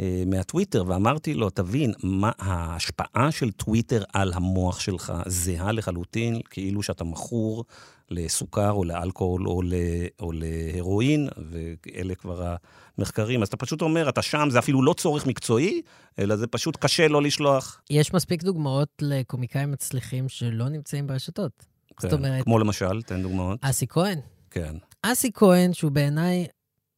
[0.00, 6.82] אה, מהטוויטר, ואמרתי לו, תבין, מה ההשפעה של טוויטר על המוח שלך זהה לחלוטין, כאילו
[6.82, 7.64] שאתה מכור
[8.10, 9.74] לסוכר או לאלכוהול או, ל,
[10.20, 12.54] או להרואין, ואלה כבר
[12.98, 13.42] המחקרים.
[13.42, 15.82] אז אתה פשוט אומר, אתה שם, זה אפילו לא צורך מקצועי,
[16.18, 17.82] אלא זה פשוט קשה לא לשלוח.
[17.90, 21.52] יש מספיק דוגמאות לקומיקאים מצליחים שלא נמצאים ברשתות.
[22.00, 22.44] כן, זאת אומרת...
[22.44, 23.58] כמו למשל, תן דוגמאות.
[23.62, 24.18] אסי כהן.
[24.50, 24.76] כן.
[25.02, 26.46] אסי כהן, שהוא בעיניי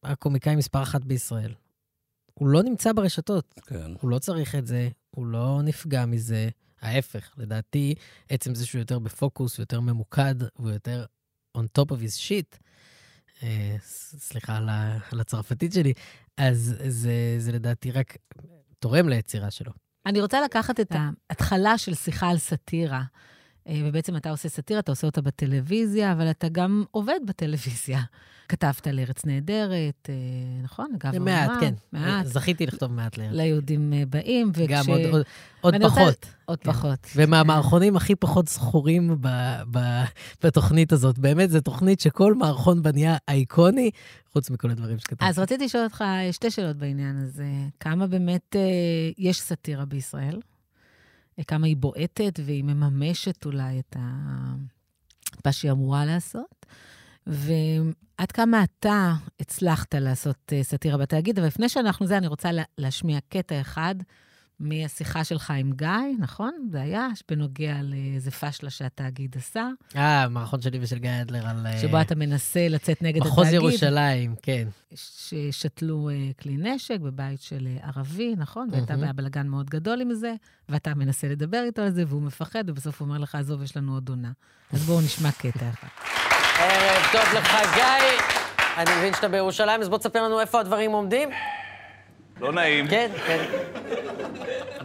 [0.03, 1.51] הקומיקאי מספר אחת בישראל,
[2.33, 3.53] הוא לא נמצא ברשתות.
[3.67, 3.91] כן.
[4.01, 6.49] הוא לא צריך את זה, הוא לא נפגע מזה.
[6.81, 7.95] ההפך, לדעתי,
[8.29, 11.05] עצם זה שהוא יותר בפוקוס, יותר ממוקד, והוא יותר
[11.57, 12.57] on top of his shit,
[13.43, 13.75] אה,
[14.17, 14.57] סליחה
[15.11, 15.93] על הצרפתית שלי,
[16.37, 18.17] אז זה, זה לדעתי רק
[18.79, 19.71] תורם ליצירה שלו.
[20.05, 23.03] אני רוצה לקחת את ההתחלה של שיחה על סאטירה.
[23.67, 28.01] אה, ובעצם אתה עושה סאטירה, אתה עושה אותה בטלוויזיה, אבל אתה גם עובד בטלוויזיה.
[28.49, 30.15] כתבת לארץ נהדרת, אה,
[30.63, 30.91] נכון?
[30.95, 31.73] אגב, מעט, כן.
[31.91, 32.25] מעט.
[32.25, 33.31] זכיתי לכתוב מעט לארץ.
[33.33, 34.69] ליהודים אה, באים, וכש...
[34.69, 35.23] גם עוד, עוד,
[35.61, 35.99] עוד פחות.
[35.99, 36.27] רוצה...
[36.45, 36.71] עוד כן.
[36.71, 37.07] פחות.
[37.15, 39.27] ומהמערכונים הכי פחות זכורים ב,
[39.71, 39.79] ב,
[40.43, 41.19] בתוכנית הזאת.
[41.19, 43.91] באמת, זו תוכנית שכל מערכון בה נהיה אייקוני,
[44.33, 45.25] חוץ מכל הדברים שכתבתי.
[45.25, 47.47] אז רציתי לשאול אותך שתי שאלות בעניין הזה.
[47.79, 48.61] כמה באמת אה,
[49.17, 50.39] יש סאטירה בישראל?
[51.47, 53.95] כמה היא בועטת והיא מממשת אולי את.
[55.45, 56.65] מה שהיא אמורה לעשות.
[57.27, 63.19] ועד כמה אתה הצלחת לעשות אה, סאטירה בתאגיד, אבל לפני שאנחנו זה, אני רוצה להשמיע
[63.29, 63.95] קטע אחד
[64.59, 65.89] מהשיחה שלך עם גיא,
[66.19, 66.53] נכון?
[66.71, 69.69] זה היה בנוגע לאיזה פשלה שהתאגיד עשה.
[69.95, 71.67] אה, מערכון שלי ושל גיא אדלר על...
[71.67, 73.59] אה, שבו אתה מנסה לצאת נגד מחוז התאגיד.
[73.59, 74.67] מחוז ירושלים, כן.
[74.95, 78.67] ששתלו uh, כלי נשק בבית של uh, ערבי, נכון?
[78.69, 78.73] Mm-hmm.
[78.73, 80.33] והייתה בעיה בלאגן מאוד גדול עם זה,
[80.69, 83.93] ואתה מנסה לדבר איתו על זה, והוא מפחד, ובסוף הוא אומר לך, עזוב, יש לנו
[83.93, 84.31] עוד עונה.
[84.73, 85.87] אז בואו נשמע קטע אחד.
[86.59, 87.83] ערב טוב לך, גיא.
[88.77, 91.29] אני מבין שאתה בירושלים, אז בוא תספר לנו איפה הדברים עומדים.
[92.43, 92.87] לא נעים.
[92.87, 93.45] כן, כן.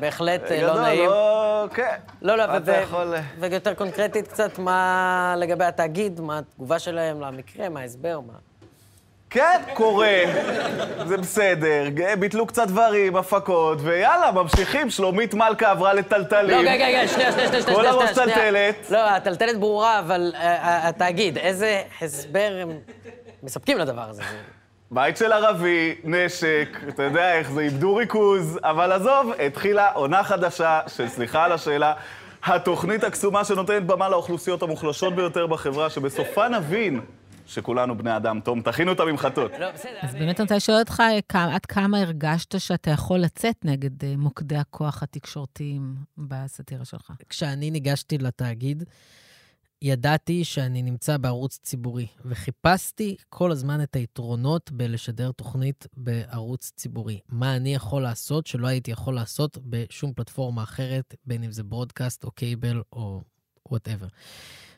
[0.00, 1.10] בהחלט אה, לא נעים.
[1.10, 1.96] לא, כן.
[2.22, 2.44] לא, לא,
[3.38, 8.32] ויותר קונקרטית קצת, מה לגבי התאגיד, מה התגובה שלהם למקרה, מה ההסבר, מה...
[9.30, 10.22] כן, קורה,
[11.06, 11.84] זה בסדר,
[12.18, 16.64] ביטלו קצת דברים, הפקות, ויאללה, ממשיכים, שלומית מלכה עברה לטלטלים.
[16.64, 18.90] לא, רגע, רגע, שנייה, שנייה, שנייה, כל הראש טלטלת.
[18.90, 22.70] לא, הטלטלת ברורה, אבל אה, אה, התאגיד, איזה הסבר הם
[23.42, 24.22] מספקים לדבר הזה?
[24.90, 30.81] בית של ערבי, נשק, אתה יודע איך זה, איבדו ריכוז, אבל עזוב, התחילה עונה חדשה
[30.87, 31.94] של, סליחה על השאלה,
[32.44, 37.01] התוכנית הקסומה שנותנת במה לאוכלוסיות המוחלשות ביותר בחברה, שבסופה נבין
[37.46, 38.40] שכולנו בני אדם.
[38.40, 39.51] תום, תכינו את הממחטות.
[39.59, 39.66] לא,
[40.03, 41.03] אז באמת אני רוצה לשאול אותך,
[41.35, 47.12] עד כמה הרגשת שאתה יכול לצאת נגד אה, מוקדי הכוח התקשורתיים בסאטירה שלך?
[47.29, 48.85] כשאני ניגשתי לתאגיד,
[49.82, 57.20] ידעתי שאני נמצא בערוץ ציבורי, וחיפשתי כל הזמן את היתרונות בלשדר תוכנית בערוץ ציבורי.
[57.28, 62.24] מה אני יכול לעשות שלא הייתי יכול לעשות בשום פלטפורמה אחרת, בין אם זה broadcast
[62.24, 63.22] או cable או
[63.70, 64.06] whatever.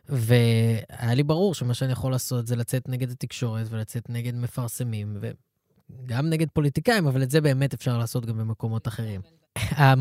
[0.09, 6.27] והיה לי ברור שמה שאני יכול לעשות זה לצאת נגד התקשורת ולצאת נגד מפרסמים, וגם
[6.27, 9.21] נגד פוליטיקאים, אבל את זה באמת אפשר לעשות גם במקומות אחרים.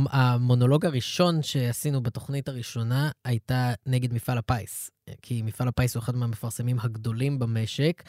[0.10, 4.89] המונולוג הראשון שעשינו בתוכנית הראשונה הייתה נגד מפעל הפיס,
[5.22, 8.04] כי מפעל הפיס הוא אחד מהמפרסמים הגדולים במשק,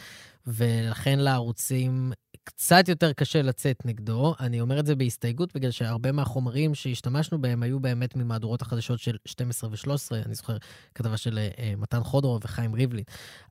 [0.46, 2.12] ולכן לערוצים
[2.44, 4.34] קצת יותר קשה לצאת נגדו.
[4.40, 9.16] אני אומר את זה בהסתייגות, בגלל שהרבה מהחומרים שהשתמשנו בהם היו באמת ממהדורות החדשות של
[9.24, 10.56] 12 ו-13, אני זוכר
[10.94, 13.04] כתבה של uh, מתן חודרו וחיים ריבלין.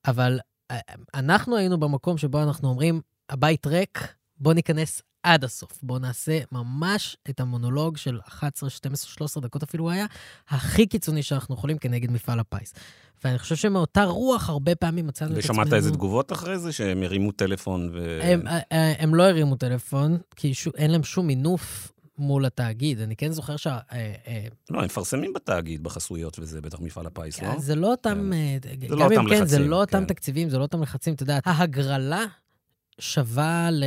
[0.06, 0.40] אבל
[0.72, 0.76] uh,
[1.14, 5.80] אנחנו היינו במקום שבו אנחנו אומרים, הבית ריק, בוא ניכנס עד הסוף.
[5.84, 10.06] בואו נעשה ממש את המונולוג של 11, 12, 13 דקות אפילו היה,
[10.50, 12.74] הכי קיצוני שאנחנו יכולים כנגד מפעל הפיס.
[13.24, 15.60] ואני חושב שמאותה רוח הרבה פעמים מצאנו את עצמנו...
[15.60, 16.72] ושמעת איזה תגובות אחרי זה?
[16.72, 18.20] שהם הרימו טלפון ו...
[18.24, 20.68] הם, אה, אה, הם לא הרימו טלפון, כי ש...
[20.78, 23.02] אין להם שום מינוף מול התאגיד.
[23.02, 23.78] אני כן זוכר שה...
[23.92, 27.60] אה, לא, הם מפרסמים בתאגיד, בחסויות וזה, בטח מפעל הפיס, לא?
[27.60, 28.32] זה לא אותם...
[28.64, 28.88] כן.
[28.90, 29.40] זה לא אותם לחצים.
[29.40, 30.06] כן, זה לא אותם כן.
[30.06, 31.14] תקציבים, זה לא אותם לחצים.
[31.14, 32.26] אתה יודע, ההגרלה
[33.00, 33.84] שווה ל,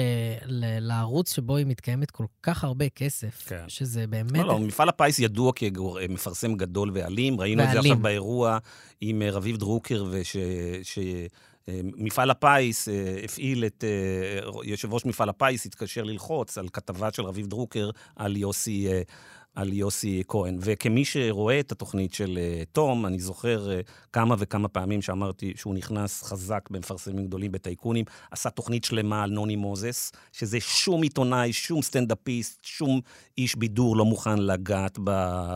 [0.47, 3.65] ל, לערוץ שבו היא מתקיימת כל כך הרבה כסף, כן.
[3.69, 4.33] שזה באמת...
[4.33, 7.41] לא, לא, מפעל הפיס ידוע כמפרסם גדול ואלים.
[7.41, 7.79] ראינו ואלים.
[7.79, 8.59] את זה עכשיו באירוע
[9.01, 10.37] עם אה, רביב דרוקר, וש...
[10.83, 10.99] ש...
[11.69, 13.85] אה, מפעל הפיס אה, הפעיל את,
[14.65, 18.89] יושב ראש מפעל הפיס התקשר ללחוץ על כתבה של רביב דרוקר על יוסי
[19.55, 20.59] על יוסי כהן.
[20.61, 25.75] וכמי שרואה את התוכנית של uh, תום, אני זוכר uh, כמה וכמה פעמים שאמרתי שהוא
[25.75, 31.83] נכנס חזק במפרסמים גדולים בטייקונים, עשה תוכנית שלמה על נוני מוזס, שזה שום עיתונאי, שום
[31.83, 33.01] סטנדאפיסט, שום
[33.39, 34.99] איש בידור לא מוכן לגעת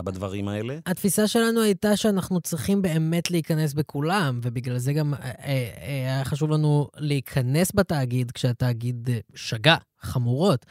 [0.03, 0.77] בדברים האלה.
[0.85, 6.87] התפיסה שלנו הייתה שאנחנו צריכים באמת להיכנס בכולם, ובגלל זה גם אה, היה חשוב לנו
[6.97, 10.65] להיכנס בתאגיד כשהתאגיד שגה, חמורות.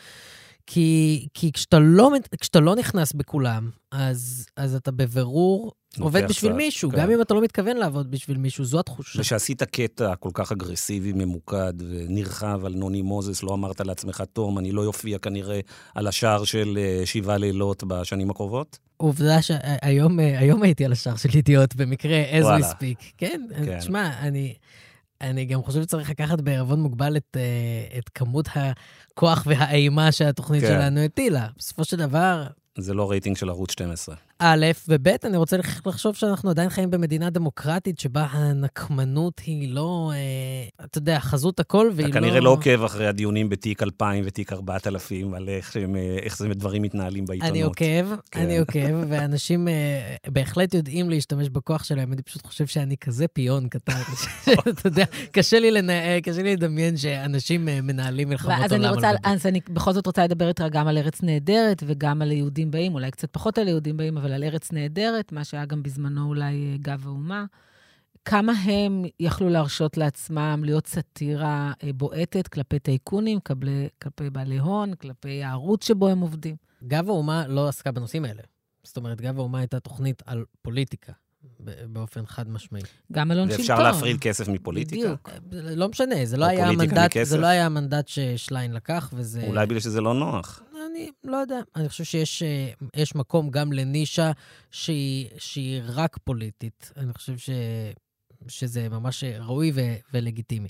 [0.66, 6.56] כי, כי כשאתה, לא, כשאתה לא נכנס בכולם, אז, אז אתה בבירור עובד בשביל קצת,
[6.56, 6.96] מישהו, כן.
[6.96, 9.20] גם אם אתה לא מתכוון לעבוד בשביל מישהו, זו התחושה.
[9.20, 14.72] ושעשית קטע כל כך אגרסיבי, ממוקד ונרחב על נוני מוזס, לא אמרת לעצמך, תום, אני
[14.72, 15.60] לא יופיע כנראה
[15.94, 18.78] על השער של אה, שבעה לילות בשנים הקרובות?
[18.96, 23.04] עובדה שהיום אה, היום הייתי על השער של ידיעות, במקרה, as we speak.
[23.18, 23.78] כן, כן.
[23.78, 24.54] תשמע, אני,
[25.20, 30.68] אני גם חושב שצריך לקחת בערבון מוגבל את, אה, את כמות הכוח והאימה שהתוכנית כן.
[30.68, 31.46] שלנו הטילה.
[31.58, 32.46] בסופו של דבר,
[32.78, 34.14] זה לא רייטינג של ערוץ 12.
[34.38, 40.10] א', וב', אני רוצה לח- לחשוב שאנחנו עדיין חיים במדינה דמוקרטית שבה הנקמנות היא לא,
[40.14, 42.26] אה, אתה יודע, חזות הכל, והיא אתה לא...
[42.26, 46.48] כנראה לא עוקב אחרי הדיונים בתיק 2000 ותיק 4000, על איך, שהם, אה, איך זה
[46.48, 47.52] דברים מתנהלים בעיתונות.
[47.52, 48.40] אני עוקב, כן.
[48.40, 49.74] אני עוקב, ואנשים אה,
[50.28, 53.92] בהחלט יודעים להשתמש בכוח שלהם, אני פשוט חושב שאני כזה פיון קטן,
[54.44, 55.90] שאתה יודע, קשה לי לנ-
[56.22, 59.16] קשה לי לדמיין שאנשים אה, מנהלים מלחמות אז אני עולם רוצה, על.
[59.24, 62.94] אז אני בכל זאת רוצה לדבר איתך גם על ארץ נהדרת וגם על יהודים באים,
[62.94, 66.72] אולי קצת פחות על יהודים באים, אבל על ארץ נהדרת, מה שהיה גם בזמנו אולי
[66.72, 67.44] אה, גב האומה.
[68.24, 74.94] כמה הם יכלו להרשות לעצמם להיות סאטירה אה, בועטת כלפי טייקונים, כלפי, כלפי בעלי הון,
[74.94, 76.56] כלפי הערוץ שבו הם עובדים?
[76.84, 78.42] גב האומה לא עסקה בנושאים האלה.
[78.84, 81.12] זאת אומרת, גב האומה הייתה תוכנית על פוליטיקה,
[81.88, 82.82] באופן חד משמעי.
[83.12, 83.60] גם על הון שלטון.
[83.60, 85.02] ואפשר להפריד כסף מפוליטיקה?
[85.02, 85.30] בדיוק.
[85.52, 87.16] לא משנה, זה לא היה המנדט.
[87.22, 89.44] זה לא היה המנדט ששליין לקח, וזה...
[89.46, 90.62] אולי בגלל שזה לא נוח.
[90.96, 91.60] אני לא יודע.
[91.76, 94.32] אני חושב שיש אה, יש מקום גם לנישה
[94.70, 96.92] שהיא, שהיא רק פוליטית.
[96.96, 97.50] אני חושב ש,
[98.48, 99.80] שזה ממש ראוי ו,
[100.14, 100.68] ולגיטימי.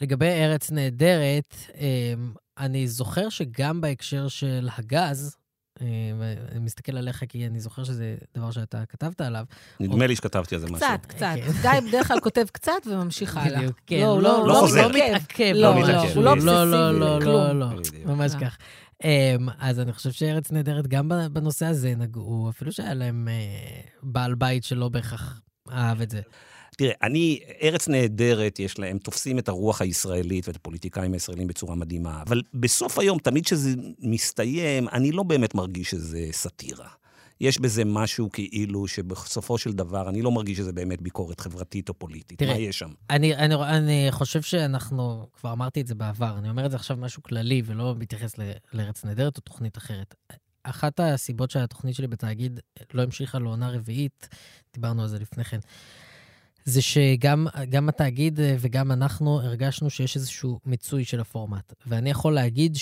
[0.00, 2.14] לגבי ארץ נהדרת, אה,
[2.58, 5.36] אני זוכר שגם בהקשר של הגז,
[5.80, 5.86] אה,
[6.18, 9.44] ואני מסתכל עליך כי אני זוכר שזה דבר שאתה כתבת עליו.
[9.80, 10.78] נדמה לי שכתבתי על זה משהו.
[10.78, 11.34] קצת, קצת.
[11.36, 11.52] כן.
[11.62, 13.58] גיא בדרך כלל כותב קצת וממשיך הלאה.
[13.58, 14.00] בדיוק, כן.
[14.00, 14.88] לא, לא, לא, לא חוזר.
[14.88, 15.52] לא מתעכב.
[15.54, 15.88] לא, לא ממש.
[15.88, 16.46] מתעכב, הוא לא בדיוק.
[16.46, 17.34] לא, לא, אובססיבי לא, לכלום.
[17.34, 17.66] לא, לא.
[17.66, 18.06] בדיוק.
[18.06, 18.40] ממש אה.
[18.40, 18.56] כך.
[19.02, 24.34] Um, אז אני חושב שארץ נהדרת, גם בנושא הזה נגעו, אפילו שהיה להם uh, בעל
[24.34, 26.20] בית שלא בהכרח אהב את זה.
[26.76, 32.22] תראה, אני, ארץ נהדרת, יש להם, תופסים את הרוח הישראלית ואת הפוליטיקאים הישראלים בצורה מדהימה,
[32.22, 36.88] אבל בסוף היום, תמיד כשזה מסתיים, אני לא באמת מרגיש שזה סאטירה.
[37.40, 41.94] יש בזה משהו כאילו שבסופו של דבר, אני לא מרגיש שזה באמת ביקורת חברתית או
[41.94, 42.38] פוליטית.
[42.38, 42.90] תראה, מה יש שם?
[43.10, 46.96] אני, אני, אני חושב שאנחנו, כבר אמרתי את זה בעבר, אני אומר את זה עכשיו
[46.96, 50.14] משהו כללי ולא מתייחס ל- לארץ נהדרת או תוכנית אחרת.
[50.62, 52.60] אחת הסיבות שהתוכנית שלי בתאגיד
[52.94, 54.28] לא המשיכה לעונה רביעית,
[54.74, 55.58] דיברנו על זה לפני כן,
[56.64, 61.72] זה שגם גם התאגיד וגם אנחנו הרגשנו שיש איזשהו מיצוי של הפורמט.
[61.86, 62.76] ואני יכול להגיד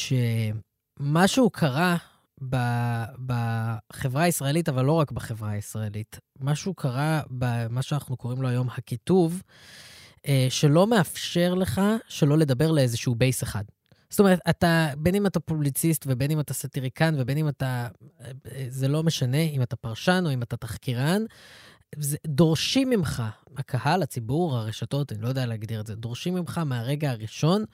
[1.00, 1.96] שמשהו קרה
[3.26, 6.18] בחברה הישראלית, אבל לא רק בחברה הישראלית.
[6.40, 9.42] משהו קרה במה שאנחנו קוראים לו היום הקיטוב,
[10.26, 13.64] אה, שלא מאפשר לך שלא לדבר לאיזשהו בייס אחד.
[14.10, 17.88] זאת אומרת, אתה, בין אם אתה פובליציסט ובין אם אתה סאטיריקן ובין אם אתה,
[18.20, 21.22] אה, אה, זה לא משנה אם אתה פרשן או אם אתה תחקירן,
[21.98, 23.22] זה, דורשים ממך,
[23.56, 27.64] הקהל, הציבור, הרשתות, אני לא יודע להגדיר את זה, דורשים ממך מהרגע הראשון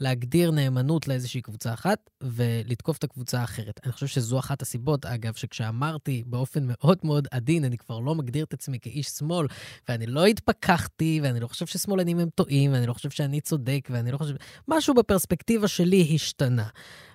[0.00, 3.80] להגדיר נאמנות לאיזושהי קבוצה אחת ולתקוף את הקבוצה האחרת.
[3.84, 8.44] אני חושב שזו אחת הסיבות, אגב, שכשאמרתי באופן מאוד מאוד עדין, אני כבר לא מגדיר
[8.44, 9.46] את עצמי כאיש שמאל,
[9.88, 14.12] ואני לא התפכחתי, ואני לא חושב ששמאלנים הם טועים, ואני לא חושב שאני צודק, ואני
[14.12, 14.34] לא חושב...
[14.68, 16.68] משהו בפרספקטיבה שלי השתנה,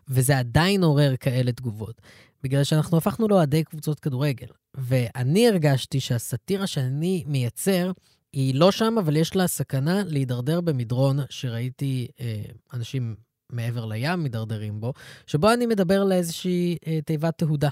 [0.08, 2.02] וזה עדיין עורר כאלה תגובות.
[2.44, 4.48] בגלל שאנחנו הפכנו לאוהדי קבוצות כדורגל.
[4.78, 7.92] ואני הרגשתי שהסאטירה שאני מייצר,
[8.34, 12.42] היא לא שם, אבל יש לה סכנה להידרדר במדרון שראיתי אה,
[12.74, 13.16] אנשים
[13.52, 14.94] מעבר לים מידרדרים בו,
[15.28, 17.70] שבו אני מדבר לאיזושהי אה, תיבת תהודה.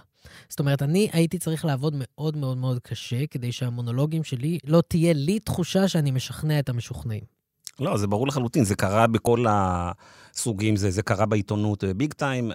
[0.50, 5.14] זאת אומרת, אני הייתי צריך לעבוד מאוד מאוד מאוד קשה כדי שהמונולוגים שלי, לא תהיה
[5.14, 7.39] לי תחושה שאני משכנע את המשוכנעים.
[7.80, 12.52] לא, זה ברור לחלוטין, זה קרה בכל הסוגים, זה, זה קרה בעיתונות ביג טיים.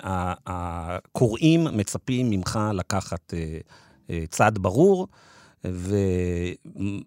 [0.47, 3.59] הקוראים מצפים ממך לקחת אה,
[4.11, 5.09] אה, צעד ברור,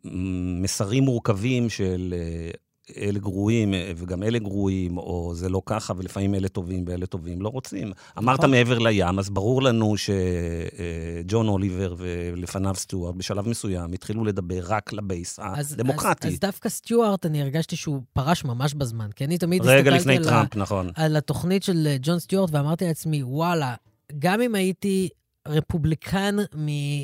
[0.06, 2.49] ומסרים מורכבים של אה,
[2.97, 7.41] אלה גרועים אה, וגם אלה גרועים, או זה לא ככה, ולפעמים אלה טובים ואלה טובים,
[7.41, 7.91] לא רוצים.
[8.17, 14.93] אמרת מעבר לים, אז ברור לנו שג'ון אוליבר ולפניו סטיוארט, בשלב מסוים, התחילו לדבר רק
[14.93, 16.28] לבייס אז- הדמוקרטי.
[16.28, 19.95] אז, אז דווקא סטיוארט, אני הרגשתי שהוא פרש ממש בזמן, כי אני תמיד הסתכלתי רגע
[19.97, 20.89] לפני על, ה- טראמפ, נכון.
[20.95, 23.76] על התוכנית של אה, ג'ון סטיוארט ואמרתי לעצמי, וואלה,
[24.19, 25.10] גם אם הייתי
[25.47, 26.36] רפובליקן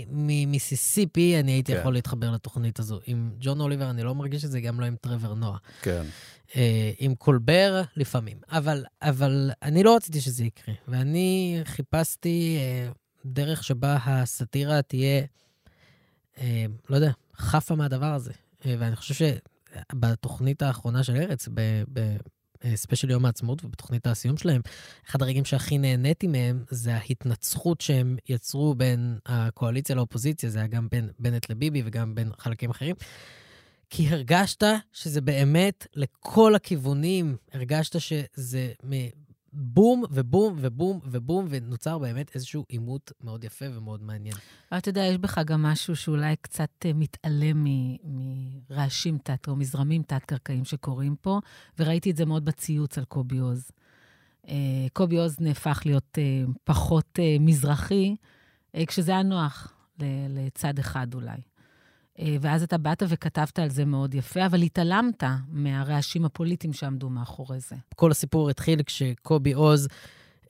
[0.10, 1.80] ממיסיסיפי, אני הייתי כן.
[1.80, 3.00] יכול להתחבר לתוכנית הזו.
[3.06, 5.58] עם ג'ון אוליבר אני לא מרגיש את זה, גם לא עם טרוור נועה.
[5.82, 6.04] כן.
[6.56, 8.38] אה, עם קולבר, לפעמים.
[8.52, 12.90] אבל, אבל אני לא רציתי שזה יקרה, ואני חיפשתי אה,
[13.26, 15.22] דרך שבה הסאטירה תהיה,
[16.38, 18.32] אה, לא יודע, חפה מהדבר הזה.
[18.66, 19.28] אה, ואני חושב
[19.94, 21.84] שבתוכנית האחרונה של ארץ, ב-
[22.76, 24.62] ספיישל יום העצמאות ובתוכנית הסיום שלהם,
[25.10, 30.88] אחד הרגעים שהכי נהניתי מהם זה ההתנצחות שהם יצרו בין הקואליציה לאופוזיציה, זה היה גם
[30.92, 32.96] בין בנט לביבי וגם בין חלקים אחרים.
[33.90, 38.72] כי הרגשת שזה באמת לכל הכיוונים, הרגשת שזה
[39.54, 44.36] בום ובום ובום ובום, ונוצר באמת איזשהו עימות מאוד יפה ומאוד מעניין.
[44.72, 47.66] אבל אתה יודע, יש בך גם משהו שאולי קצת אה, מתעלם
[48.04, 51.40] מרעשים תת, או מזרמים תת-קרקעיים שקורים פה,
[51.80, 53.72] וראיתי את זה מאוד בציוץ על קובי עוז.
[54.48, 58.16] אה, קובי עוז נהפך להיות אה, פחות מזרחי,
[58.88, 59.74] כשזה היה נוח
[60.30, 61.38] לצד אחד אולי.
[62.20, 67.60] אה, ואז אתה באת וכתבת על זה מאוד יפה, אבל התעלמת מהרעשים הפוליטיים שעמדו מאחורי
[67.60, 67.76] זה.
[67.96, 69.88] כל הסיפור התחיל כשקובי עוז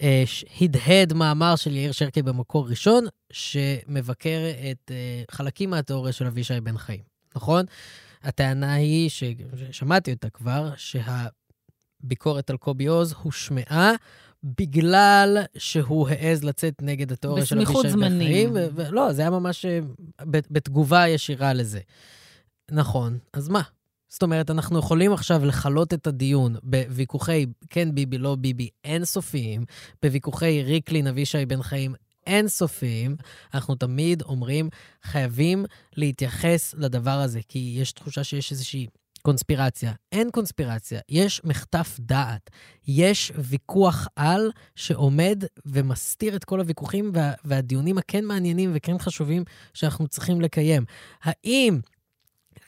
[0.01, 0.23] אה,
[0.61, 4.39] הדהד מאמר של יאיר שרקי במקור ראשון, שמבקר
[4.71, 7.01] את אה, חלקים מהתיאוריה של אבישי בן חיים,
[7.35, 7.65] נכון?
[8.23, 13.91] הטענה היא, ששמעתי אותה כבר, שהביקורת על קובי עוז הושמעה
[14.43, 18.53] בגלל שהוא העז לצאת נגד התיאוריה של אבישי בן חיים.
[18.89, 19.79] לא, זה היה ממש אה,
[20.21, 21.79] בתגובה ישירה לזה.
[22.71, 23.61] נכון, אז מה?
[24.09, 29.65] זאת אומרת, אנחנו יכולים עכשיו לכלות את הדיון בוויכוחי כן ביבי, לא ביבי, אינסופיים,
[30.03, 31.95] בוויכוחי ריקלין, אבישי בן חיים,
[32.27, 33.15] אינסופיים.
[33.53, 34.69] אנחנו תמיד אומרים,
[35.03, 35.65] חייבים
[35.97, 38.87] להתייחס לדבר הזה, כי יש תחושה שיש איזושהי
[39.25, 39.93] קונספירציה.
[40.11, 42.49] אין קונספירציה, יש מחטף דעת.
[42.87, 50.07] יש ויכוח על שעומד ומסתיר את כל הוויכוחים וה, והדיונים הכן מעניינים וכן חשובים שאנחנו
[50.07, 50.85] צריכים לקיים.
[51.23, 51.79] האם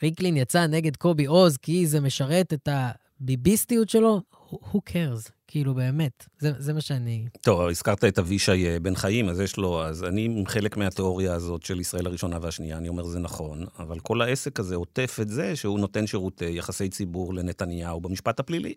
[0.02, 4.20] ריקלין יצא נגד קובי עוז כי זה משרת את הביביסטיות שלו?
[4.52, 5.35] who cares?
[5.56, 7.26] כאילו, באמת, זה, זה מה שאני...
[7.40, 9.84] טוב, הזכרת את אבישי אה, בן חיים, אז יש לו...
[9.84, 14.22] אז אני חלק מהתיאוריה הזאת של ישראל הראשונה והשנייה, אני אומר, זה נכון, אבל כל
[14.22, 18.74] העסק הזה עוטף את זה שהוא נותן שירותי יחסי ציבור לנתניהו במשפט הפלילי.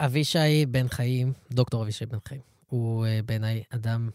[0.00, 4.10] אבישי בן חיים, דוקטור אבישי בן חיים, הוא אה, בעיניי אדם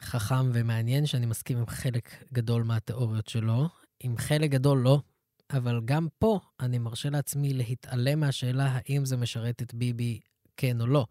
[0.00, 3.68] חכם ומעניין, שאני מסכים עם חלק גדול מהתיאוריות שלו.
[4.00, 5.00] עם חלק גדול לא,
[5.50, 10.20] אבל גם פה אני מרשה לעצמי להתעלם מהשאלה האם זה משרת את ביבי
[10.56, 11.06] כן או לא.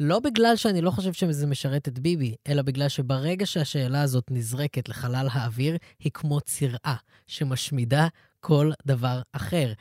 [0.00, 4.88] לא בגלל שאני לא חושב שזה משרת את ביבי, אלא בגלל שברגע שהשאלה הזאת נזרקת
[4.88, 8.08] לחלל האוויר, היא כמו צירעה שמשמידה
[8.46, 9.72] כל דבר אחר.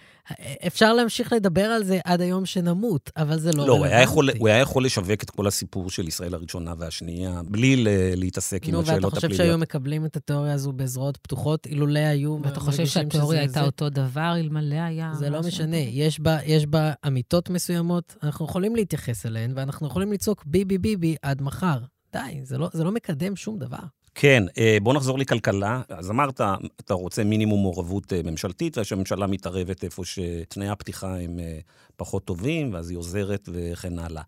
[0.68, 4.06] אפשר להמשיך לדבר על זה עד היום שנמות, אבל זה לא, לא רלוונטי.
[4.06, 7.84] לא, הוא, הוא היה יכול לשווק את כל הסיפור של ישראל הראשונה והשנייה, בלי
[8.16, 9.02] להתעסק עם השאלות הפליליות.
[9.02, 13.40] נו, ואתה חושב שהיו מקבלים את התיאוריה הזו בזרועות פתוחות, אילולא היו ואתה חושב שהתיאוריה
[13.40, 13.66] הייתה זה...
[13.66, 15.12] אותו דבר, אלמלא היה...
[15.14, 20.14] זה לא משנה, יש בה, יש בה אמיתות מסוימות, אנחנו יכולים להתייחס אליהן, ואנחנו יכולים
[20.14, 21.78] לצעוק ביבי ביבי עד מחר.
[22.14, 23.78] די, זה לא, זה לא מקדם שום דבר.
[24.16, 25.82] כן, אה, בוא נחזור לכלכלה.
[25.90, 26.42] אז אמרת,
[26.80, 31.60] אתה רוצה מינימום מעורבות אה, ממשלתית, ושהממשלה מתערבת איפה שתנאי הפתיחה הם אה,
[31.96, 34.22] פחות טובים, ואז היא עוזרת וכן הלאה.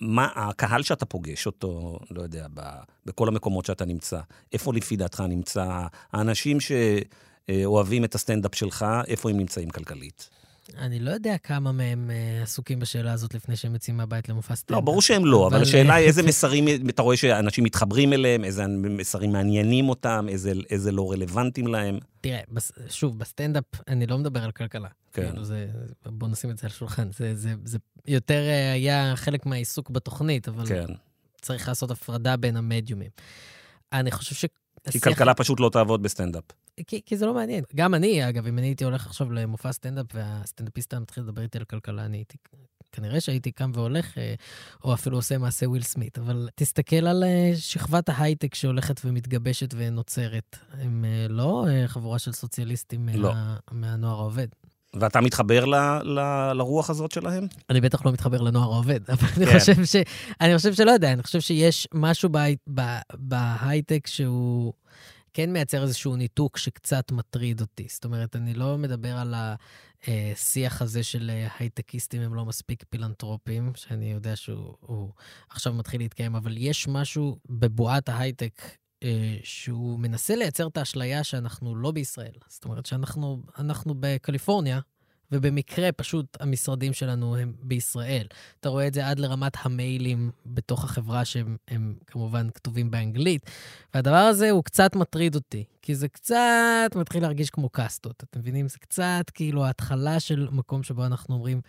[0.00, 2.60] מה הקהל שאתה פוגש אותו, לא יודע, ב,
[3.06, 4.20] בכל המקומות שאתה נמצא,
[4.52, 10.30] איפה לפי דעתך נמצא האנשים שאוהבים את הסטנדאפ שלך, איפה הם נמצאים כלכלית?
[10.78, 14.76] אני לא יודע כמה מהם uh, עסוקים בשאלה הזאת לפני שהם יוצאים מהבית למופע סטנדאפ.
[14.76, 18.44] לא, ברור שהם לא, אבל, אבל השאלה היא איזה מסרים אתה רואה שאנשים מתחברים אליהם,
[18.44, 21.98] איזה מסרים מעניינים אותם, איזה, איזה לא רלוונטיים להם.
[22.20, 22.40] תראה,
[22.88, 24.88] שוב, בסטנדאפ אני לא מדבר על כלכלה.
[25.12, 25.30] כן.
[25.30, 25.66] כאילו זה,
[26.06, 27.08] בוא נשים את זה על השולחן.
[27.12, 30.86] זה, זה, זה יותר uh, היה חלק מהעיסוק בתוכנית, אבל כן.
[31.42, 33.10] צריך לעשות הפרדה בין המדיומים.
[33.92, 34.44] אני חושב ש...
[34.90, 36.44] כי כלכלה פשוט לא תעבוד בסטנדאפ.
[36.86, 37.64] כי, כי זה לא מעניין.
[37.74, 41.58] גם אני, אגב, אם אני הייתי הולך עכשיו למופע סטנדאפ והסטנדאפיסט היה מתחיל לדבר איתי
[41.58, 42.36] על כלכלה, אני הייתי,
[42.92, 44.34] כנראה שהייתי קם והולך, אה,
[44.84, 46.18] או אפילו עושה מעשה וויל סמית.
[46.18, 50.56] אבל תסתכל על אה, שכבת ההייטק שהולכת ומתגבשת ונוצרת.
[50.72, 53.32] הם אה, לא חבורה של סוציאליסטים לא.
[53.32, 54.48] מה, מהנוער העובד.
[54.94, 57.46] ואתה מתחבר ל, ל, לרוח הזאת שלהם?
[57.70, 59.42] אני בטח לא מתחבר לנוער העובד, אבל כן.
[59.42, 59.96] אני, חושב ש,
[60.40, 62.28] אני חושב שלא יודע, אני חושב שיש משהו
[63.18, 64.72] בהייטק שהוא...
[65.34, 67.86] כן מייצר איזשהו ניתוק שקצת מטריד אותי.
[67.90, 69.34] זאת אומרת, אני לא מדבר על
[70.06, 75.12] השיח הזה של הייטקיסטים הם לא מספיק פילנטרופים, שאני יודע שהוא
[75.50, 78.62] עכשיו מתחיל להתקיים, אבל יש משהו בבועת ההייטק
[79.02, 82.34] אה, שהוא מנסה לייצר את האשליה שאנחנו לא בישראל.
[82.48, 84.80] זאת אומרת שאנחנו בקליפורניה,
[85.32, 88.26] ובמקרה פשוט המשרדים שלנו הם בישראל.
[88.60, 93.50] אתה רואה את זה עד לרמת המיילים בתוך החברה שהם הם, כמובן כתובים באנגלית.
[93.94, 98.24] והדבר הזה הוא קצת מטריד אותי, כי זה קצת מתחיל להרגיש כמו קאסטות.
[98.30, 98.68] אתם מבינים?
[98.68, 101.60] זה קצת כאילו ההתחלה של מקום שבו אנחנו אומרים,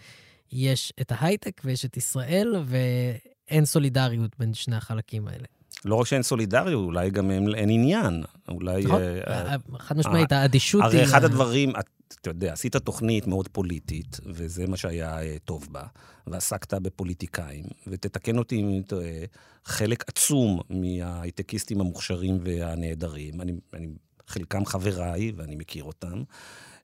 [0.52, 5.46] יש את ההייטק ויש את ישראל, ואין סולידריות בין שני החלקים האלה.
[5.86, 8.24] לא רק שאין סולידריות, אולי גם אין, אין עניין.
[8.50, 8.84] אולי...
[8.86, 10.90] נכון, אה, אה, חד משמעית, אה, האדישות היא...
[10.90, 11.86] הרי אחד הדברים, את-
[12.22, 15.84] אתה יודע, עשית תוכנית מאוד פוליטית, וזה מה שהיה אה, טוב בה,
[16.28, 19.08] ועסקת בפוליטיקאים, ותתקן אותי אם אני טועה,
[19.66, 23.88] חלק עצום מההייטקיסטים המוכשרים והנהדרים, אני, אני,
[24.28, 26.24] חלקם חבריי, ואני מכיר אותם,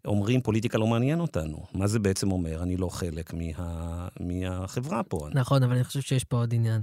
[0.06, 1.66] אומרים, פוליטיקה לא מעניין אותנו.
[1.74, 2.64] מה זה בעצם אומר?
[2.64, 5.28] אני לא חלק מה, מהחברה פה.
[5.34, 6.82] נכון, אבל אני חושב שיש פה עוד עניין.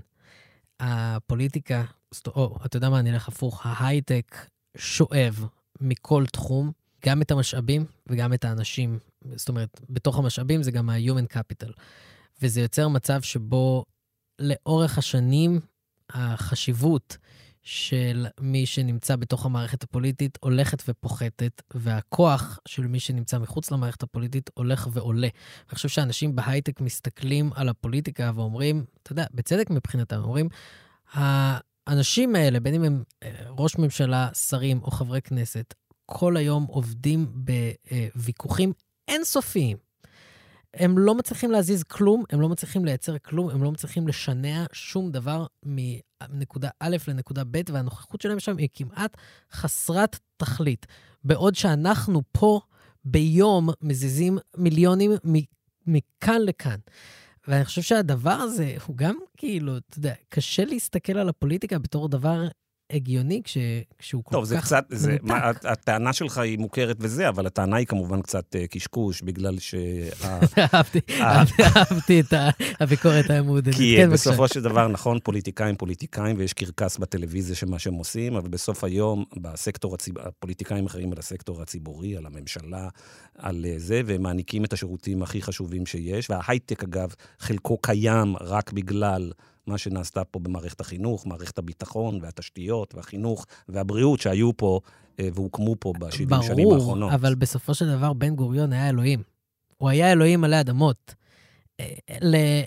[0.81, 1.85] הפוליטיקה,
[2.27, 4.47] או, אתה יודע מה, אני אלך הפוך, ההייטק
[4.77, 5.47] שואב
[5.81, 6.73] מכל תחום,
[7.07, 8.99] גם את המשאבים וגם את האנשים.
[9.37, 11.73] זאת אומרת, בתוך המשאבים זה גם ה-human capital.
[12.43, 13.85] וזה יוצר מצב שבו
[14.39, 15.61] לאורך השנים
[16.11, 17.17] החשיבות
[17.63, 24.51] של מי שנמצא בתוך המערכת הפוליטית הולכת ופוחתת, והכוח של מי שנמצא מחוץ למערכת הפוליטית
[24.55, 25.29] הולך ועולה.
[25.69, 30.49] אני חושב שאנשים בהייטק מסתכלים על הפוליטיקה ואומרים, אתה יודע, בצדק מבחינתם, אומרים,
[31.87, 35.75] האנשים האלה, בין אם הם אה, ראש ממשלה, שרים או חברי כנסת,
[36.07, 38.73] כל היום עובדים בוויכוכים
[39.09, 39.77] אינסופיים.
[40.75, 45.11] הם לא מצליחים להזיז כלום, הם לא מצליחים לייצר כלום, הם לא מצליחים לשנע שום
[45.11, 49.17] דבר מנקודה א' לנקודה ב', והנוכחות שלהם שם היא כמעט
[49.53, 50.87] חסרת תכלית.
[51.25, 52.61] בעוד שאנחנו פה
[53.05, 55.13] ביום מזיזים מיליונים
[55.87, 56.79] מכאן לכאן.
[57.49, 62.49] ואני חושב שהדבר הזה הוא גם כאילו, אתה יודע, קשה להסתכל על הפוליטיקה בתור דבר
[62.91, 63.59] הגיוני כש,
[63.99, 65.25] כשהוא כל טוב, כך זה קצת, זה, מנותק.
[65.25, 69.59] מה, הט- הטענה שלך היא מוכרת וזה, אבל הטענה היא כמובן קצת אה, קשקוש, בגלל
[69.59, 69.77] שה...
[70.75, 72.33] אהבתי, אהבתי, את
[72.81, 73.75] הביקורת המעודדת.
[73.75, 74.11] כי כן.
[74.11, 78.85] בסופו של דבר, נכון, פוליטיקאים פוליטיקאים, ויש קרקס בטלוויזיה של מה שהם עושים, אבל בסוף
[78.85, 82.89] היום, בסקטור הציבורי, הפוליטיקאים אחראים על הסקטור הציבורי, על הממשלה,
[83.39, 86.31] על אה, זה, והם מעניקים את השירותים הכי חשובים שיש.
[86.31, 89.33] וההייטק, אגב, חלקו קיים רק בגלל
[89.67, 94.81] מה שנעשתה פה במערכת החינוך, מערכת הביטחון והתשתיות והחינוך והבריאות שהיו פה
[95.21, 97.09] אה, והוקמו פה ב-70 שנים האחרונות.
[97.09, 99.23] ברור, אבל בסופו של דבר בן גוריון היה אלוהים.
[99.77, 101.15] הוא היה אלוהים עלי אדמות.
[101.81, 101.87] אה,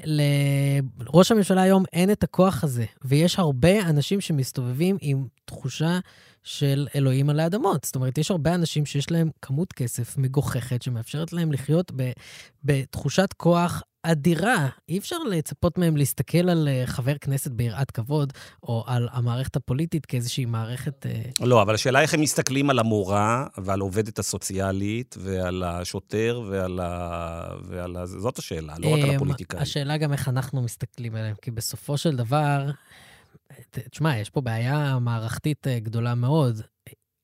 [0.05, 5.99] לראש הממשלה היום אין את הכוח הזה, ויש הרבה אנשים שמסתובבים עם תחושה
[6.43, 7.83] של אלוהים עלי אדמות.
[7.85, 12.11] זאת אומרת, יש הרבה אנשים שיש להם כמות כסף מגוחכת, שמאפשרת להם לחיות ב-
[12.63, 14.67] בתחושת כוח אדירה.
[14.89, 18.33] אי אפשר לצפות מהם להסתכל על אה, חבר כנסת ביראת כבוד,
[18.63, 21.05] או על המערכת הפוליטית כאיזושהי מערכת...
[21.05, 26.79] אה, לא, אבל השאלה איך הם מסתכלים על המורה ועל העובדת הסוציאלית ועל השוטר ועל
[26.79, 27.43] ה...
[27.63, 28.05] ועל ה...
[28.05, 29.61] זאת השאלה, לא רק על אמ, הפוליטיקאים.
[29.61, 32.71] השאלה גם איך אנחנו מסתכלים עליהם, כי בסופו של דבר,
[33.71, 36.61] תשמע, יש פה בעיה מערכתית אה, גדולה מאוד.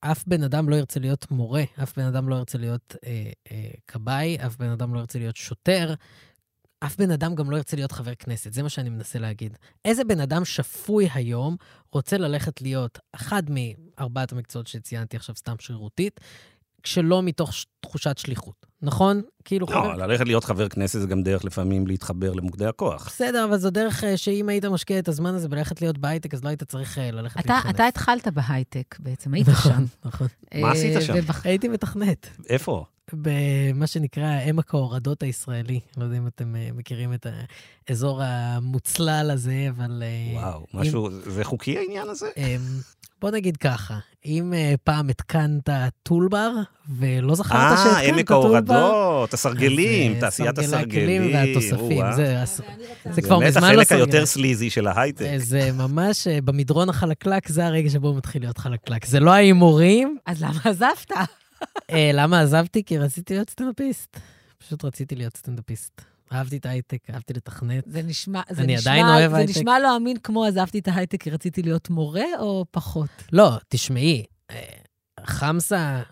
[0.00, 3.70] אף בן אדם לא ירצה להיות מורה, אף בן אדם לא ירצה להיות אה, אה,
[3.86, 5.94] כבאי, אף בן אדם לא ירצה להיות שוטר,
[6.80, 9.56] אף בן אדם גם לא ירצה להיות חבר כנסת, זה מה שאני מנסה להגיד.
[9.84, 11.56] איזה בן אדם שפוי היום
[11.92, 16.20] רוצה ללכת להיות אחד מארבעת המקצועות שציינתי עכשיו סתם שרירותית,
[16.82, 19.22] כשלא מתוך ש- תחושת שליחות, נכון?
[19.44, 23.06] כאילו לא, ללכת להיות חבר כנסת זה גם דרך לפעמים להתחבר למוקדי הכוח.
[23.06, 26.44] בסדר, אבל זו דרך אה, שאם היית משקיע את הזמן הזה בללכת להיות בהייטק, אז
[26.44, 27.74] לא היית צריך אה, ללכת אתה, להתחנף.
[27.74, 29.84] אתה התחלת בהייטק בעצם, היית נכון, שם.
[30.04, 30.26] נכון.
[30.60, 31.12] מה עשית אה, שם?
[31.16, 32.84] ובח- הייתי מתכנת, איפה?
[33.12, 35.80] במה שנקרא עמק ההורדות הישראלי.
[35.96, 37.26] לא יודע אם אתם אה, מכירים את
[37.88, 40.02] האזור המוצלל הזה, אבל...
[40.06, 42.26] אה, וואו, אם- משהו, זה חוקי העניין הזה?
[42.38, 42.56] אה,
[43.20, 44.52] בוא נגיד ככה, אם
[44.84, 45.68] פעם התקנת
[46.02, 46.50] טולבר,
[46.98, 48.74] ולא זכרת שהתקנת אה, עמק טולבר...
[48.74, 51.22] ההורדות, הסרגלים, אה, תעשיית סרגלי הסרגלים.
[51.22, 52.04] הכלים והתוספים.
[52.16, 52.62] זה זה
[53.12, 54.00] זה כבר באמת מזמן לא החלק סרגל.
[54.02, 55.26] היותר sleazy של ההייטק.
[55.36, 59.06] זה ממש, במדרון החלקלק, זה הרגע שבו הוא מתחיל להיות חלקלק.
[59.06, 60.18] זה לא ההימורים.
[60.26, 61.12] אז למה עזבת?
[61.90, 62.84] אה, למה עזבתי?
[62.84, 64.20] כי רציתי להיות סטנדאפיסט.
[64.58, 66.02] פשוט רציתי להיות סטנדאפיסט.
[66.32, 67.84] אהבתי את ההייטק, אהבתי לתכנת.
[67.86, 69.56] זה נשמע, זה אני נשמע, עדיין אוהב זה הייטק.
[69.56, 73.08] נשמע לא אמין כמו עזבתי את ההייטק כי רציתי להיות מורה, או פחות?
[73.32, 74.56] לא, תשמעי, אה,
[75.24, 76.02] חמסה,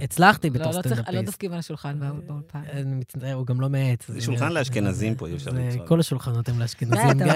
[0.00, 1.24] הצלחתי לא, בתור לא לא סטנדאפיסט.
[1.24, 2.58] דופקים על השולחן בא- באולפן.
[2.72, 3.98] אני מצטער, הוא גם לא מעץ.
[4.08, 5.88] זה שולחן לאשכננאשכנזים פה, אי אפשר לצעוק.
[5.88, 7.32] כל השולחנות הם לאשכנזים, גיא,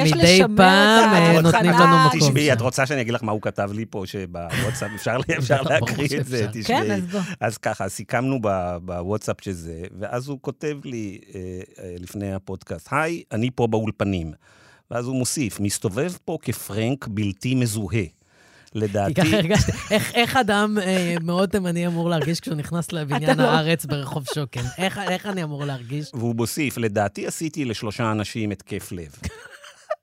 [0.00, 1.40] ומדי פעם אה.
[1.40, 2.20] נותנים לנו מקום.
[2.20, 2.52] תשמעי.
[2.52, 4.90] את רוצה שאני אגיד לך מה הוא כתב לי פה שבוואטסאפ?
[4.94, 5.16] אפשר
[5.70, 6.46] להקריא את זה.
[6.52, 6.64] תשמעי.
[6.64, 7.20] כן, אז בוא.
[7.40, 11.40] אז ככה, סיכמנו ב- בוואטסאפ שזה, ואז הוא כותב לי אה,
[11.84, 14.32] אה, לפני הפודקאסט, היי, אני פה באולפנים.
[14.90, 18.02] ואז הוא מוסיף, מסתובב פה כפרנק בלתי מזוהה.
[18.72, 23.38] כי לדעתי, ככה הרגשתי, איך- איך אדם אה, מאוד תימני אמור להרגיש כשהוא נכנס לבניין
[23.38, 23.42] לא.
[23.42, 24.60] הארץ ברחוב שוקן?
[24.78, 26.10] איך- איך אני אמור להרגיש?
[26.14, 29.10] והוא מוסיף, לדעתי עשיתי לשלושה אנשים התקף לב.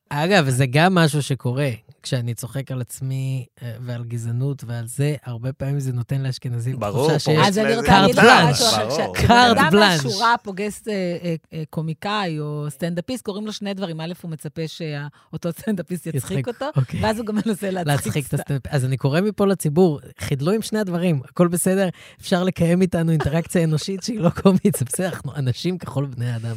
[0.10, 1.70] אגב, זה גם משהו שקורה.
[2.04, 7.20] כשאני צוחק על עצמי אה, ועל גזענות ועל זה, הרבה פעמים זה נותן לאשכנזים תחושה
[7.20, 7.40] שיש...
[7.48, 8.66] אז אני רוצה להגיד לך משהו.
[8.66, 10.06] כשבן קארט אדם בלאנש.
[10.06, 14.02] מהשורה פוגש אה, אה, קומיקאי או סטנדאפיסט, קוראים לו שני דברים.
[14.02, 17.04] א', הוא מצפה שאותו סטנדאפיסט יצחיק אותו, אוקיי.
[17.04, 18.38] ואז הוא גם מנסה להצחיק את סתם.
[18.38, 18.68] הסטנדאפ.
[18.68, 21.90] אז אני קורא מפה לציבור, חדלו עם שני הדברים, הכל בסדר,
[22.22, 26.56] אפשר לקיים איתנו אינטראקציה אנושית שהיא לא קומית, זה בסדר, אנחנו אנשים ככל בני אדם.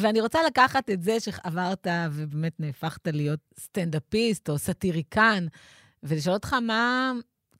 [0.00, 5.46] ואני רוצה לקחת את זה שעברת ובאמת נהפכת להיות סטנדאפיסט או סאטיריקן,
[6.02, 7.12] ולשאול אותך מה...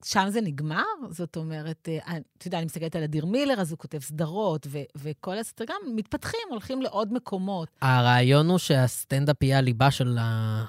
[0.05, 0.83] שם זה נגמר?
[1.09, 4.77] זאת אומרת, אה, אתה יודע, אני מסתכלת על אדיר מילר, אז הוא כותב סדרות, ו-
[4.95, 7.67] וכל הסטריגן מתפתחים, הולכים לעוד מקומות.
[7.81, 10.63] הרעיון הוא שהסטנדאפ יהיה הליבה של ה...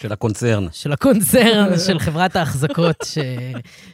[0.00, 0.66] של הקונצרן.
[0.72, 3.18] של הקונצרן, של חברת ההחזקות ש...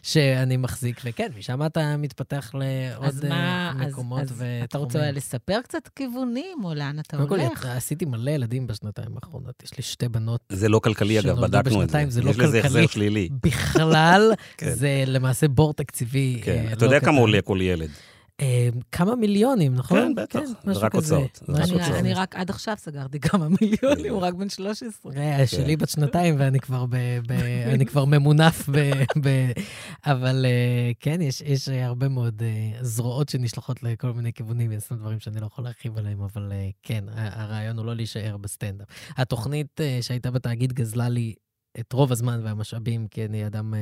[0.02, 4.64] שאני מחזיק, וכן, משם אתה מתפתח לעוד אז מה, אה, אז, מקומות אז ותחומים.
[4.64, 7.66] אתה רוצה לספר קצת כיוונים, או לאן אתה קודם כל, הולך?
[7.66, 9.62] עשיתי מלא ילדים בשנתיים האחרונות.
[9.64, 12.04] יש לי שתי בנות זה לא כלכלי, אגב, בדקנו את זה.
[12.08, 12.88] זה לא יש לזה החזר כלכלי.
[12.88, 13.28] שלילי.
[13.42, 14.70] בכלל, כן.
[14.74, 16.40] זה למעשה בור תקציבי.
[16.44, 17.20] כן, אה, אתה לא יודע כמה קטן.
[17.20, 17.90] עולה כל ילד.
[18.40, 19.98] אה, כמה מיליונים, נכון?
[19.98, 20.40] כן, בטח.
[20.44, 21.16] זה משהו רק כזה.
[21.16, 21.98] הוצאות, זה רק הוצאות.
[21.98, 25.12] אני רק עד עכשיו סגרתי כמה מיליונים, הוא רק בן 13.
[25.16, 27.32] אה, שלי בת שנתיים ואני כבר, ב, ב,
[27.74, 28.92] אני כבר ממונף ב...
[29.22, 29.28] ב
[30.06, 35.20] אבל אה, כן, יש, יש הרבה מאוד אה, זרועות שנשלחות לכל מיני כיוונים, יש דברים
[35.20, 38.88] שאני לא יכול להרחיב עליהם, אבל כן, הרעיון הוא לא להישאר בסטנדאפ.
[39.16, 41.34] התוכנית שהייתה בתאגיד גזלה לי
[41.80, 43.74] את רוב הזמן והמשאבים, כי אני אדם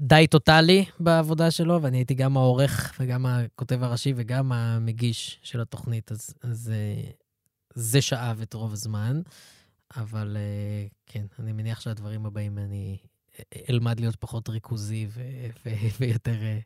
[0.00, 6.12] די טוטאלי בעבודה שלו, ואני הייתי גם העורך וגם הכותב הראשי וגם המגיש של התוכנית,
[6.12, 7.10] אז, אז אה,
[7.74, 9.20] זה שאב את רוב הזמן.
[9.96, 12.96] אבל אה, כן, אני מניח שהדברים הבאים אני
[13.70, 15.70] אלמד להיות פחות ריכוזי ו- ו-
[16.00, 16.58] ויותר אה,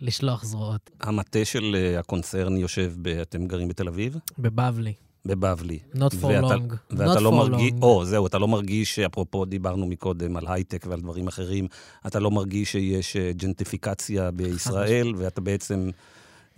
[0.00, 0.90] לשלוח זרועות.
[1.00, 4.16] המטה של אה, הקונצרן יושב, ב- אתם גרים בתל אביב?
[4.38, 4.94] בבבלי,
[5.26, 5.78] בבבלי.
[5.94, 6.74] not for ואתה- long.
[6.90, 7.82] ואתה not לא for מרגיש, long.
[7.82, 11.68] או, זהו, אתה לא מרגיש, אפרופו דיברנו מקודם על הייטק ועל דברים אחרים,
[12.06, 15.90] אתה לא מרגיש שיש אה, ג'נטיפיקציה בישראל, ואתה בעצם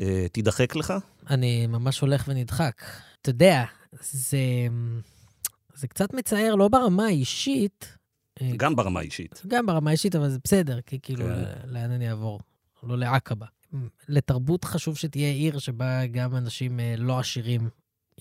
[0.00, 0.92] אה, תידחק לך?
[1.30, 2.82] אני ממש הולך ונדחק.
[3.22, 3.64] אתה יודע,
[4.12, 4.38] זה,
[5.74, 7.96] זה קצת מצער, לא ברמה האישית,
[8.42, 9.42] אה, גם ברמה האישית.
[9.46, 11.44] גם ברמה האישית, אבל זה בסדר, כי כאילו, כן.
[11.68, 12.40] לאן אני אעבור?
[12.82, 13.46] לא לעקבה.
[14.08, 17.68] לתרבות חשוב שתהיה עיר שבה גם אנשים אה, לא עשירים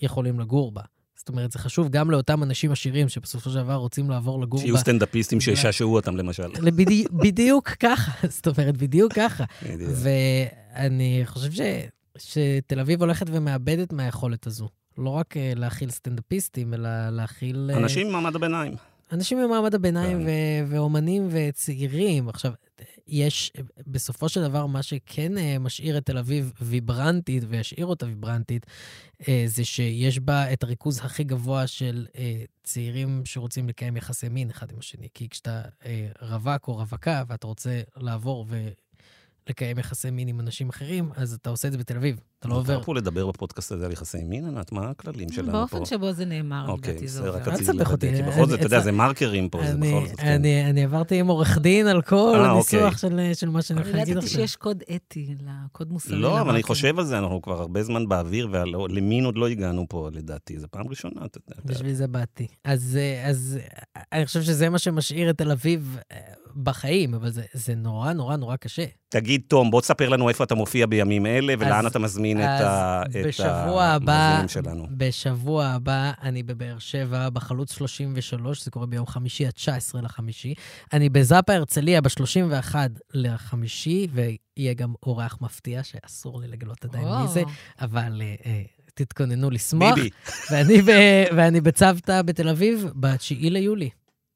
[0.02, 0.82] יכולים לגור בה.
[1.16, 4.74] זאת אומרת, זה חשוב גם לאותם אנשים עשירים שבסופו של דבר רוצים לעבור לגור שיהיו
[4.74, 4.80] בה.
[4.80, 6.48] סטנדאפיסטים בגלל- שישעשעו אותם, למשל.
[7.24, 9.44] בדיוק ככה, זאת אומרת, בדיוק ככה.
[10.02, 11.60] ואני חושב ש...
[12.18, 14.68] שתל אביב הולכת ומאבדת מהיכולת הזו.
[14.98, 17.70] לא רק אה, להכיל סטנדאפיסטים, אלא להכיל...
[17.72, 18.72] אה, אנשים ממעמד הביניים.
[19.12, 20.24] אנשים ממעמד הביניים כן.
[20.26, 22.28] ו- ואומנים וצעירים.
[22.28, 22.52] עכשיו,
[23.08, 23.52] יש,
[23.86, 28.66] בסופו של דבר, מה שכן אה, משאיר את תל אביב ויברנטית, וישאיר אותה ויברנטית,
[29.28, 34.50] אה, זה שיש בה את הריכוז הכי גבוה של אה, צעירים שרוצים לקיים יחסי מין
[34.50, 35.08] אחד עם השני.
[35.14, 38.46] כי כשאתה אה, רווק או רווקה ואתה רוצה לעבור
[39.48, 42.16] ולקיים יחסי מין עם אנשים אחרים, אז אתה עושה את זה בתל אביב.
[42.40, 42.74] אתה לא עובר...
[42.74, 44.72] מותר פה לדבר בפודקאסט הזה על יחסי מין, ענת?
[44.72, 45.58] מה הכללים שלנו פה?
[45.58, 47.36] באופן שבו זה נאמר, אוקיי, לדעתי זה עובר.
[47.36, 49.76] רק אל רציתי תסבך אותי, כי בכל זאת, אתה יודע, אצל- זה מרקרים פה, זה
[49.76, 50.26] בכל זאת, כן.
[50.26, 53.34] אני, אני עברתי עם עורך דין על כל אה, הניסוח אוקיי.
[53.34, 54.40] של, של מה שאני אני הולך להגיד ידעתי עכשיו.
[54.40, 55.34] שיש קוד אתי,
[55.72, 56.18] קוד מוסרי.
[56.18, 56.62] לא, אבל אני.
[56.62, 60.58] חושב על זה, אנחנו כבר הרבה זמן באוויר, ולמין עוד לא הגענו פה, לדעתי.
[60.58, 61.62] זו פעם ראשונה, אתה יודע.
[61.64, 62.46] בשביל זה באתי.
[62.64, 63.58] אז, אה, אז
[63.96, 66.18] אה, אני חושב שזה מה שמשאיר את תל אביב אה,
[66.62, 68.84] בחיים, אבל זה, זה נורא נורא נורא קשה.
[69.08, 72.44] תגיד, תום, בוא תספר לנו איפה אתה מופיע בימים אלה, ולאן אז- אתה מזמין את
[72.60, 74.86] ה- את בשבוע הבא, המאזינים שלנו.
[74.90, 79.70] בשבוע הבא אני בבאר שבע, בחלוץ 33, זה קורה ביום חמישי, ה-19
[80.02, 80.54] לחמישי.
[80.92, 82.74] אני בזאפה הרצליה ב-31
[83.14, 87.18] לחמישי, ויהיה גם אורח מפתיע, שאסור לי לגלות עדיין או.
[87.18, 87.42] מי זה,
[87.80, 88.62] אבל אה, אה,
[88.94, 89.94] תתכוננו לשמוח.
[89.94, 90.10] ביבי.
[90.50, 90.86] ואני, ב,
[91.36, 93.90] ואני בצוותא בתל אביב ב-9 ליולי.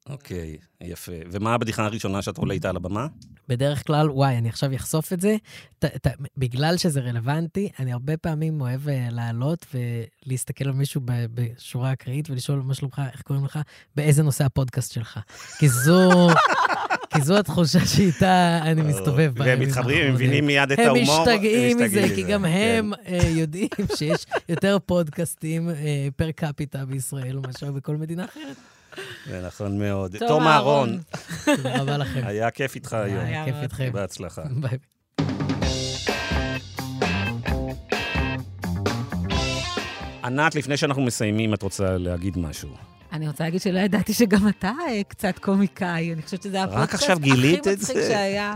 [0.09, 1.11] אוקיי, יפה.
[1.31, 3.07] ומה הבדיחה הראשונה שאתה עולה איתה על הבמה?
[3.47, 5.35] בדרך כלל, וואי, אני עכשיו אחשוף את זה.
[5.79, 9.65] ת, ת, בגלל שזה רלוונטי, אני הרבה פעמים אוהב אה, לעלות
[10.25, 13.59] ולהסתכל על מישהו ב, בשורה אקראית ולשאול מה שלומך, איך קוראים לך,
[13.95, 15.19] באיזה נושא הפודקאסט שלך.
[15.59, 16.27] כי זו,
[17.09, 20.13] כי זו התחושה שאיתה אני מסתובב והם בימים מתחברים, הם.
[20.13, 21.19] מבינים מיד את הם ההומור.
[21.21, 22.47] משתגעים מזה, כי גם כן.
[22.47, 28.55] הם אה, יודעים שיש יותר פודקאסטים אה, פר קפיטה בישראל מאשר בכל מדינה אחרת.
[29.29, 30.15] זה נכון מאוד.
[30.27, 30.99] תום אהרון.
[31.45, 32.21] תודה רבה לכם.
[32.23, 33.25] היה כיף איתך היום.
[33.25, 33.55] היה כיף.
[33.61, 33.89] איתכם.
[33.93, 34.41] בהצלחה.
[34.51, 34.77] ביי.
[40.23, 42.69] ענת, לפני שאנחנו מסיימים, את רוצה להגיד משהו.
[43.13, 46.13] אני רוצה להגיד שלא ידעתי שגם אתה אה, קצת קומיקאי.
[46.13, 48.07] אני חושבת שזה רק הפודקאסט עכשיו גילית הכי את מצחיק זה?
[48.07, 48.55] שהיה.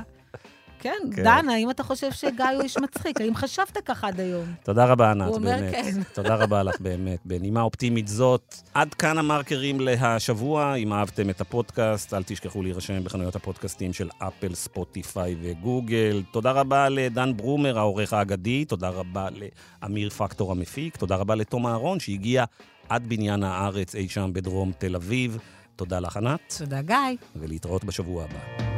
[0.80, 1.24] כן, כן.
[1.24, 3.22] דן, האם אתה חושב שגיא הוא איש מצחיק?
[3.22, 4.46] האם חשבת ככה עד היום?
[4.64, 5.72] תודה רבה, ענת, הוא אומר באמת.
[5.72, 6.04] כן.
[6.14, 7.20] תודה רבה לך, באמת.
[7.26, 10.76] בנימה אופטימית זאת, עד כאן המרקרים להשבוע.
[10.76, 16.24] אם אהבתם את הפודקאסט, אל תשכחו להירשם בחנויות הפודקאסטים של אפל, ספוטיפיי וגוגל.
[16.32, 18.66] תודה רבה לדן ברומר, העורך האגדי.
[18.66, 19.28] תודה רבה
[19.82, 20.98] לאמיר פקטור המפיק.
[20.98, 22.46] תודה רבה לתום אהרון, שהגיע
[22.90, 25.38] עד בניין הארץ אי שם בדרום תל אביב.
[25.76, 26.96] תודה לך, ענת, תודה, גיא.
[27.36, 28.77] ולהתראות בשבוע הבא.